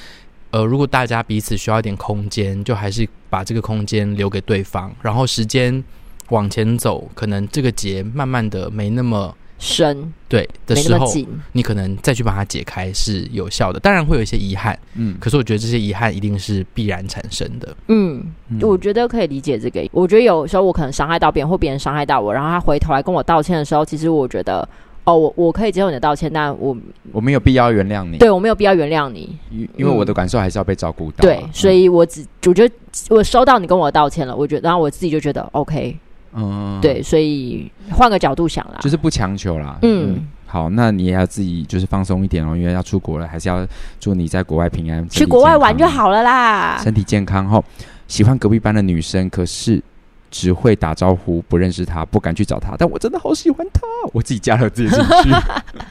[0.52, 5.84] 呃，如果大家彼此需要一点空间，就还是把这个空间留给对方，然后时间
[6.30, 9.36] 往前走，可能这个结慢慢的没那么。
[9.60, 11.12] 深对的时候，
[11.52, 19.88] 你可能再去把它解开是有效的，当然会有一些遗憾，嗯，可是我觉得这些遗憾一定是必然产生的，嗯，嗯，我觉得可以理解这个。
[19.92, 24.68] 我觉得有时候我可能伤害到别人，或别人伤害到我，然后他回头来跟我道歉的时候，其实我觉得，
[25.06, 26.78] 哦，我我可以接受你的道歉，但我
[27.12, 32.76] 我没有必要原谅你，对，我没有必要原谅你，因因为我的感受还是要被照顾到，啊，对，所以我只我觉得
[33.10, 35.98] 我收到你跟我道歉了，我觉得，然后我自己就觉得 OK。
[36.38, 39.78] 嗯，对，所以换个角度想啦，就是不强求啦。
[39.82, 43.68] 嗯，嗯，好，那你也要自己就是放松一点哦，因为要出国了，还是要
[44.00, 47.62] 祝你在国外平安，去国外玩就好了啦，身体健康哈。
[48.08, 49.84] 喜欢隔壁班的女生，可是
[50.32, 53.82] 只会打招呼，不认识她，不敢去找她，但我真的好喜欢她，
[54.14, 55.32] 我自己加了自己进去。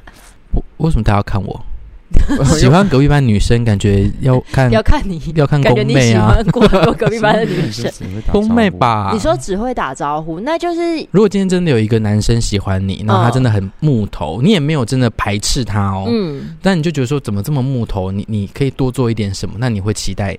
[0.78, 1.60] 我为什么她要看我？
[2.56, 7.90] 喜欢隔壁班女生，感觉要看要看你要看宫妹啊，喜欢过很多隔壁班的女生，
[8.30, 9.10] 宫妹吧？
[9.12, 18.12] 你说只会打招呼，那就是如果今天真的有一个男生喜欢你，那他真的很木头，你也没有真的排斥他哦，嗯，但你就觉得说怎么这么木头？
[18.12, 19.56] 你你可以多做一点什么？
[19.58, 20.36] 那你会期待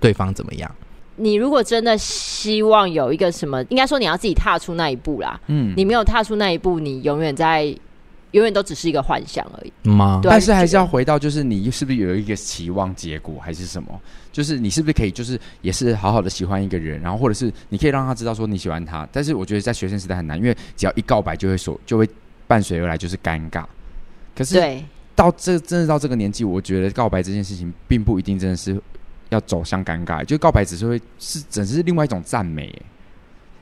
[0.00, 0.70] 对方怎么样？
[1.16, 7.74] 你如果真的希望有一个什么，应该说你要自己踏出那一步啦，嗯，你没有踏出那一步，你永远在。
[8.32, 10.20] 永远都只是一个幻想而已吗？
[10.22, 14.00] 但是还是要回到，就是你是不是有一个期望结果，还是什么？
[14.30, 19.08] 就是你是不是可以，就是也是好好的喜欢一个人，然后或者是你可以让他知道说你喜欢他。
[19.10, 22.08] 但是我觉得在学生时代很难，因为只要一告白就会说，就会
[22.46, 23.64] 伴随而来就是尴尬。
[24.36, 24.82] 可是
[25.16, 28.80] 到这真的到这个年纪，我觉得告白这件事情并不一定真的是
[29.30, 32.72] 要走向尴尬，就告白只是会是只是另外一种赞美。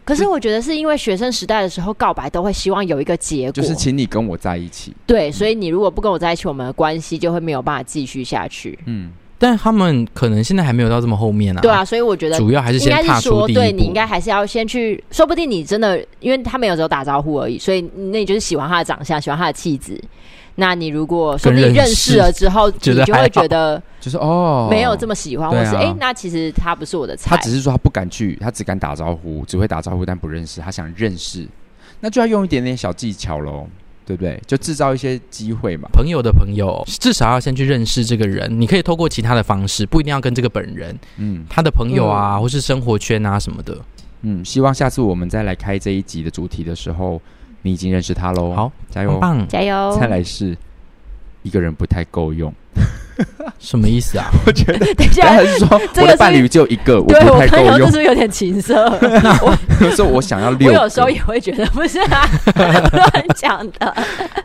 [0.08, 4.94] 可是我觉得是因为学生时代的时候告白都会希望有一个结果，就是请你跟我在一起。
[5.06, 8.78] 对，所以你如果不跟我在一起，我们的关系就会没有办法继续下去。
[8.86, 11.60] 嗯，但他们可能现在还没有到这么后面啊。
[11.60, 13.54] 对啊，所以我觉得主要还是先踏出第一。
[13.54, 20.02] 对，你应该还是要先去，说不定你真的因为他们有时候打招呼而已，所以那你就是喜欢他的长相，喜欢他的气质。
[20.60, 27.36] 那你如果说你认识了之后， 你就会觉得就是哦，没有这么喜欢，或是哎，那其实他不是我的菜。
[27.36, 30.60] 他只是说他不敢去，他只敢打招呼，只会打招呼但不认识。
[30.60, 31.46] 他想认识，
[32.00, 33.66] 那就要用一点点小技巧喽。
[34.04, 34.42] 对不对？
[34.46, 35.86] 就制造一些机会嘛。
[35.92, 38.50] 朋友的朋友，至少要先去认识这个人。
[38.58, 40.98] 你可以透过其他的方式，不一定要跟这个本人。
[41.18, 43.76] 嗯，他的朋友啊，嗯、或是生活圈啊什么的。
[44.22, 47.20] 嗯，希望下次我们再来开这一集的主题的时候，
[47.68, 48.54] 你已经认识他喽。
[48.54, 49.94] 好，加油，棒，加油！
[50.00, 50.56] 再来是
[51.42, 52.50] 一个人不太够用。
[53.58, 54.30] 什么意思啊？
[54.46, 57.66] 我觉得， 等一下还是说我的伴侣只有一个，我不太够用。
[57.66, 58.88] 对，我看是不是有点情色？
[59.82, 63.94] 我说我想要六，我有时候也会觉得不是啊，乱讲的。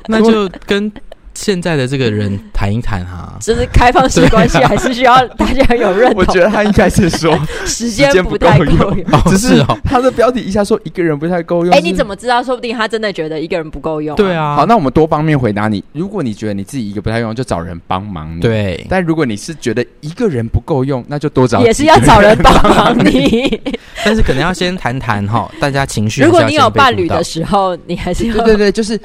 [0.08, 0.92] 那就跟。
[1.34, 6.20] 现在的这个人谈一谈哈，就是开放式关系，还是需要大家有认同。
[6.20, 11.74] 我觉得他应该是说 时间不太够用，只是他的标题一下说一个人不太够用。
[11.74, 12.44] 哎，你怎么知道？
[12.44, 14.16] 说不定他真的觉得一个人不够用。
[14.16, 14.56] 对啊。
[14.56, 15.84] 好，那我们多方面回答你。
[15.94, 18.42] 如果你觉得你自己一个不太用，就找人帮忙你。
[18.42, 18.86] 对。
[18.90, 23.60] 但如果你是觉得一个人不够用，那就多找也是要找人帮忙你。
[24.06, 26.22] 但是可能要先谈谈哈，大家情绪。
[26.22, 29.00] 如果你有伴侣的时候，你还是要对对对，就是。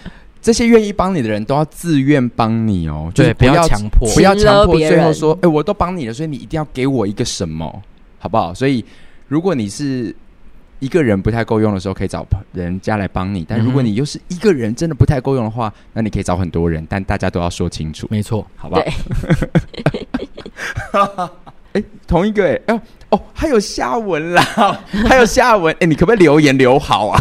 [0.49, 7.83] 这些愿意帮你的人都要自愿帮你哦，对，不要强迫，不要强迫，最后说，哎，我都帮你了，所以你一定要给我一个什么，
[8.19, 8.55] 好不好？
[8.55, 8.83] 所以，
[9.27, 10.17] 如果你是
[10.79, 18.77] 一个人不太够用的时候，可以找人家来帮你；但如果你又是一个人真的不太够用的话，那你可以找很多人，但大家都要说清楚，没错，好不
[20.97, 21.31] 好？
[21.73, 22.81] 哎，同一个哎，哎。
[23.11, 24.43] 哦，还有下文啦，
[25.09, 27.19] 还有下文，哎，你可不可以留言留好啊？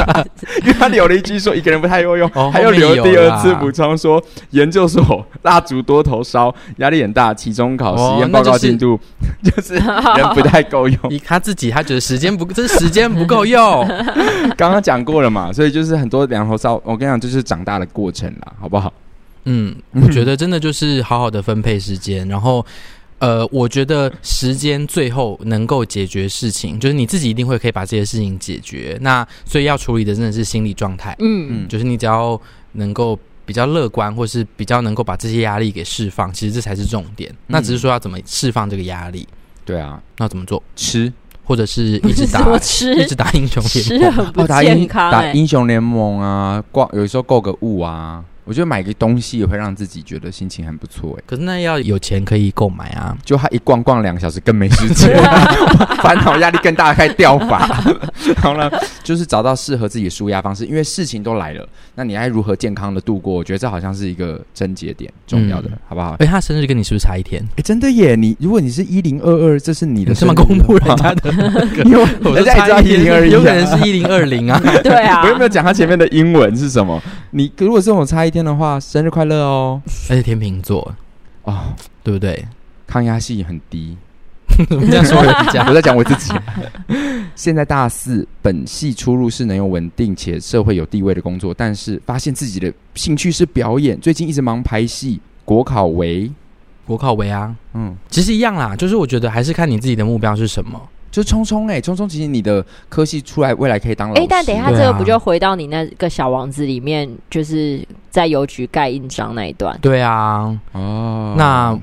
[0.64, 4.18] 因为他留了一句说一个人不太够用，哦、还有留第二次补充说
[4.52, 9.00] 研究所蜡烛多头烧，压力很大，期中考实验报告进度、哦
[9.44, 10.98] 就是、 就是人不太够用。
[11.22, 13.86] 他自己他觉得时间不，这是时间不够用。
[14.56, 16.80] 刚刚讲过了嘛，所以就是很多两头烧。
[16.82, 18.90] 我跟你讲，就是长大的过程啦，好不好？
[19.44, 22.64] 嗯，我觉得真的就是好好的分配时间，然后。
[23.18, 28.98] 呃，我觉得时间最后能够解决事情，就是你自己一定会可以把这些事情解决。
[29.00, 32.38] 那所以要处理的真的是心理状态，嗯嗯，就是你只要
[32.72, 37.30] 能够比较乐观，或是比较能够把这些压力给释放，其实这才是重点。
[37.32, 39.26] 嗯、那只是说要怎么释放这个压力？
[39.64, 40.62] 对啊，那怎么做？
[40.76, 41.10] 吃，
[41.42, 45.22] 或者是一直打 吃，一直打英雄联盟，不健康、欸哦打。
[45.22, 48.22] 打英雄联盟啊，逛有时候购个物啊。
[48.46, 55.14] 我觉得买个东西也会让自己觉得心情很不错哎，可是那要有钱可以购买啊，就他一逛逛两个小时更没时间，
[56.00, 57.66] 烦恼压力更大，开始掉发。
[58.40, 58.70] 好了，
[59.02, 63.34] 就是找到适合自己的舒压方式，因为事情都来了，那你还如何健康的度过？
[63.34, 66.14] 我觉得这好像是一个症结点，重要的，嗯、好不好？
[66.20, 67.42] 哎，他生日跟你是不是差一天？
[67.56, 68.14] 哎，真的耶！
[68.14, 71.32] 你如果你是一零二二，这是你的， 什么公布人家的？
[71.84, 74.60] 因为我差一零二一，有可能是一零二零啊。
[74.84, 77.02] 对啊，我又没有讲他前面的英文是什么？
[77.36, 79.82] 你如果是我差一天的话，生日快乐哦！
[80.08, 80.96] 而且天秤座
[81.42, 81.64] 哦，
[82.02, 82.48] 对不对？
[82.86, 83.94] 抗压性很低。
[84.56, 86.32] 这样说人家，我在讲我自己。
[87.34, 96.32] 现在大四，本系出入是能有稳定且社会有地位的工作，但是发现自己的兴趣是表演，最近一直忙拍戏，国考为
[96.86, 100.80] 国考为啊，嗯，其实一样啦，就是我觉得还是看你自己的目标是什么。
[101.16, 104.20] 就聪聪哎，聪聪，其实你的科系出来，未来可以当老师。
[104.20, 109.78] 哎、欸，但等一下，这个不就回到你那个小王子里面，就是在邮局盖印章那一段？
[109.80, 111.74] 对啊，哦，那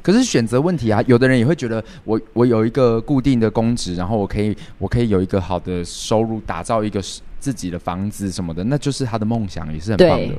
[0.00, 1.02] 可是选择问题啊。
[1.08, 7.02] 有的人也会觉得我，我我有一个固定的工职，然后我可以我可以有一个好的收入，打造一个
[7.40, 10.34] 自己的房子什么的，那就是他的梦想，也是很棒的。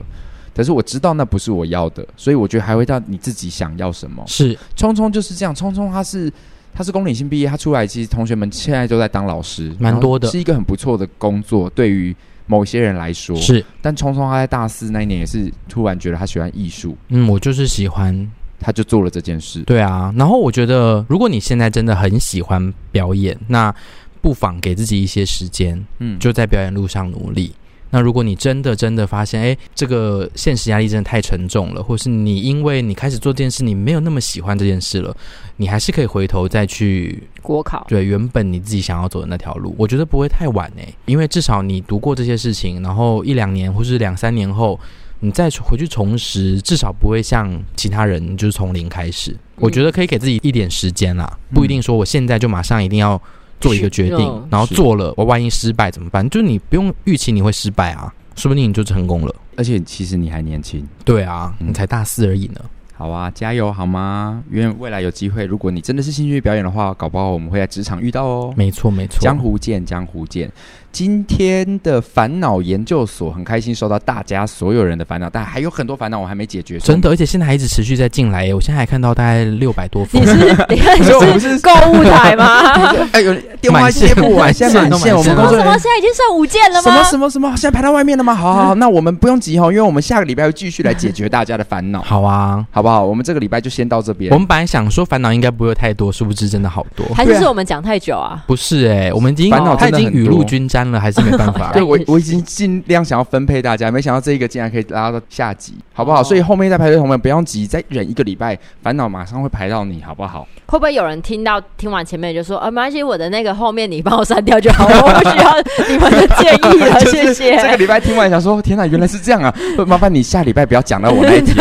[0.55, 4.23] 可是我知道那不是我要的，所以我觉得还会到你自己想要什么。
[4.25, 6.31] 是聪聪就是这样，聪聪他是。
[6.78, 11.67] 他是公领性毕业，他出来其实同学们现在都在当老师，蛮多的，是一个很不错的工作。
[11.71, 12.15] 对于
[12.45, 19.61] 某些人来说是，但聪聪他在大四那一年也是突然觉得他喜欢艺术，嗯，我就是喜欢，他就做了这件事。
[19.61, 23.73] 对啊，然后我觉得如果你现在真的很喜欢表演，那
[24.21, 27.51] 不妨给自己一些时间，嗯，就在表演路上努力。
[27.89, 35.15] 那如果你真的真的发现，哎，这个现实压力真的太沉重了，或是你因为你开始做这件事，你没有那么喜欢这件事了，
[35.55, 37.85] 你还是可以回头再去国考。
[37.88, 44.77] 对，原本你自己想要走的那条路，我觉得不会太晚哎，因为至少你读过这些事情，然后一两年或是两三年后，
[45.21, 49.31] 你再回去重拾，至少不会像其他人就是从零开始。
[49.31, 49.39] 嗯。
[49.61, 53.21] 我觉得可以给自己一点时间啦，不一定说我现在就马上一定要。
[53.60, 56.28] 做一个决定，然后做了，我万一失败怎么办？
[56.30, 59.36] 就是你不用预期你会失败啊，说不定你就成功了。
[59.55, 62.62] 而且其实你还年轻，对啊，你才大四而已呢。
[62.93, 64.43] 好啊，加油好吗？
[64.51, 68.53] 因为未来有机会，如果你真的是兴趣表演的话，搞不好我们会在职场遇到哦。
[68.58, 69.20] 没错，没错。
[69.20, 70.51] 江湖见，江湖见。
[70.97, 76.79] 今天的烦恼研究所很开心收到大家所有人的烦恼，但还有很多烦恼我还没解决。
[76.79, 78.51] 真的，而且现在还一直持续在进来耶！
[78.51, 80.19] 我现在还看到大概六百多封。
[80.19, 80.33] 你是
[80.69, 81.03] 你看你
[81.39, 82.71] 是购物台吗？
[83.13, 83.31] 哎呦，
[83.61, 85.15] 电话接不完，现在满线。
[85.15, 86.89] 我们工作人员现在已经剩五件了吗？
[86.89, 87.49] 什么什么什么？
[87.49, 88.33] 现在排到外面了吗？
[88.33, 92.01] 好好好，那我们不用急哈，因为我们下个礼拜会继续来解决大家的烦恼。
[92.01, 93.05] 好啊，好不好？
[93.05, 94.33] 我们这个礼拜就先到这边。
[94.33, 97.05] 我们本来想说烦恼应该不会太多，殊不知真的好多。
[97.13, 98.43] 还是是我们讲太久啊？
[98.47, 101.71] 不是哎，我们已经烦恼他已经雨露均沾了，还是没办法。
[101.77, 106.23] 对我 我已经尽量想要分配大家，没想到这一个竟然可以拉到下集，好不好？
[106.23, 110.47] 所以后面在排队同学们不用急，再忍一个礼拜，烦恼马上会排到你，好不好？
[110.67, 115.53] 会不会有人听到听完前面就说，呃，没关系，我的那个后面你帮我删掉就好，我不需要
[115.89, 117.57] 你们的建议了， 谢谢。
[117.57, 119.53] 这个礼拜听完想说，天哪，原来是这样啊！
[119.88, 121.53] 麻烦你下礼拜不要讲到我那一题，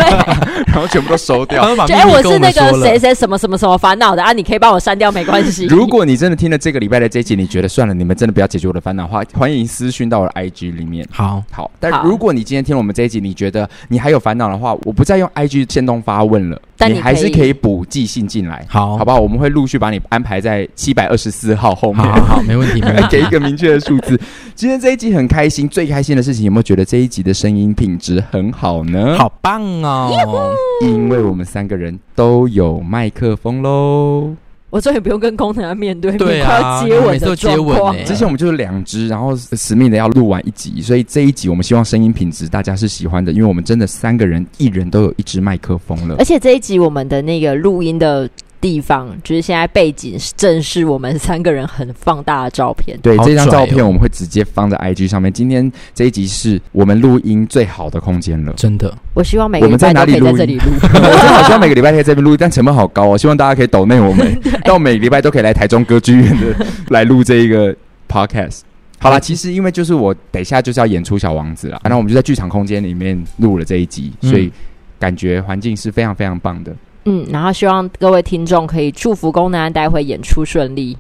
[0.77, 1.63] 然后全部都收掉。
[1.89, 5.65] 哎，我是那个谁谁什么什么什么烦恼的啊，你可以帮我删掉，没关系。
[5.65, 11.09] 如果你真的听了这个礼拜的这一集，你觉得算了，你们真的不要解决我的烦恼话，欢迎私讯到我的 IG 里面。
[11.11, 18.65] 好好，但如果你今天听了我们这一集，你觉得你还有烦恼的话，我不再用 IG 先动发问了，但你还是可以补寄信进来。
[18.69, 19.19] 好，好不好？
[19.19, 22.03] 我们会陆续把你安排在七百二十四号后面。
[22.03, 23.09] 好，好，没问题，没问题。
[23.11, 24.19] 给一个明确的数字。
[24.55, 29.17] 今天这一集很开心，最开心的事情有没有觉得这一集的声音品质很好呢？
[29.19, 30.55] 好棒哦！
[30.83, 34.35] 因为我们三个人都有麦克风喽。
[34.77, 37.97] 我终于不用跟工藤面对对啊，接吻的状况。
[38.05, 46.17] 之前我们就是两只，然后死命的要录完一集，所以这一集我们希望声音品质大家是喜欢的，因为我们真的三个人一人都有一支麦克风了。
[46.19, 48.29] 而且这一集我们的那个录音的
[48.61, 52.99] 地方，就是现在背景正是我们三个人很放大的照片。
[53.03, 55.33] 对，这张照片我们会直接放在 IG 上面。
[55.33, 58.93] 今天这一集是我们录音最好的空间了，真的。
[59.15, 60.65] 我希望每个礼拜都可以在这里录。
[60.83, 63.19] 我真的好希望每个礼拜可以在这边录，但成本好高哦。
[63.19, 67.75] 希望大家可以抖内我们， 让我每个礼拜都可以来台中歌剧院的来录这一个
[68.09, 68.61] podcast。
[68.99, 74.51] 好啦，其实因为就是我等一下就是要演出小王子了，然后我们就在剧场空间里面录了这一集，所以
[74.99, 76.75] 感觉环境是非常非常棒的。
[77.07, 80.97] 嗯，然后希望各位听众可以祝福宫南待会演出顺利。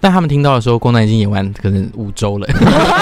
[0.00, 2.46] 但他们听到的时候，宫南已经演完，可能五周了。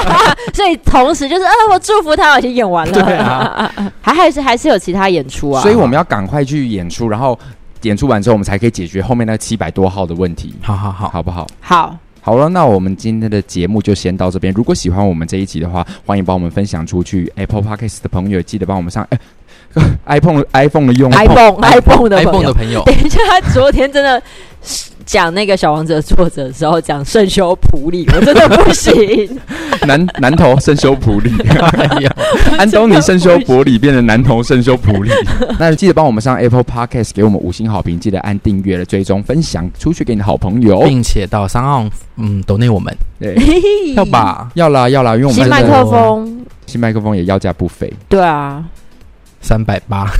[0.55, 2.93] 所以同时就是，呃，我祝福他已经演完了。
[2.93, 5.61] 对啊， 还还是还是有其他演出啊。
[5.61, 7.39] 所以我们要赶快去演出，然后
[7.83, 10.55] 演出完之后，我们才可以解决后面那七百多号的问题。
[10.63, 11.47] 好好好，好不好？
[11.61, 14.51] 好，好了，那我们今天的节目就先到这边。
[14.55, 17.31] 如果喜欢我们这一集的话，欢迎帮我们分享出去。
[17.37, 19.07] Apple Podcast 的朋友记得帮我们上。
[19.11, 19.19] 欸
[20.07, 24.23] iPhone iPhone 的用 iPhone iPhone 的 iPhone 的朋友， 等一下，他昨天真的
[25.05, 29.39] 讲那个小王子的作者的时候，讲圣修普利，我真的不行。
[29.87, 32.17] 南南投圣修普利，哎呀，
[32.59, 35.11] 安东尼圣修伯里变成南投圣修普利。
[35.59, 41.85] 那记得帮我们上 Apple Podcast 给我们五星好评，记得按订阅的追踪分享出去给你的好朋友，并且到商号
[42.17, 43.37] 嗯抖内我们，对，
[43.95, 48.65] 要吧，要啦要啦，因为我们新麦克风，新麦克风也要价不菲，对啊。
[49.47, 50.11] 三百八，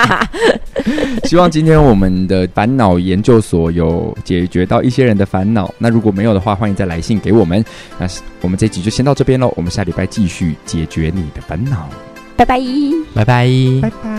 [1.24, 5.72] 希望今天我们的烦恼研究所有解决到一些人的烦恼。
[5.78, 7.64] 那如果没有的话，欢迎再来信给我们。
[7.98, 8.06] 那
[8.42, 11.88] 我们这集就先到这边喽，我们下礼拜继续解决你的烦恼。
[12.36, 12.60] 拜拜，
[13.14, 13.48] 拜拜，
[13.80, 14.10] 拜拜。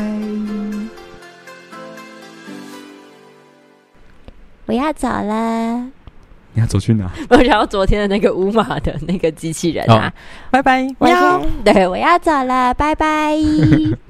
[4.66, 5.97] 我要走了。
[6.58, 7.08] 你要走去哪？
[7.30, 10.12] 我想要昨天的那个五马的那个机器人啊！
[10.50, 13.36] 拜拜，我要对，我要走了，拜拜。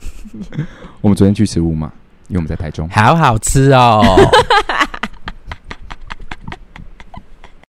[1.02, 1.88] 我们昨天去吃乌马，
[2.30, 4.02] 因为我们在台中，好好吃哦。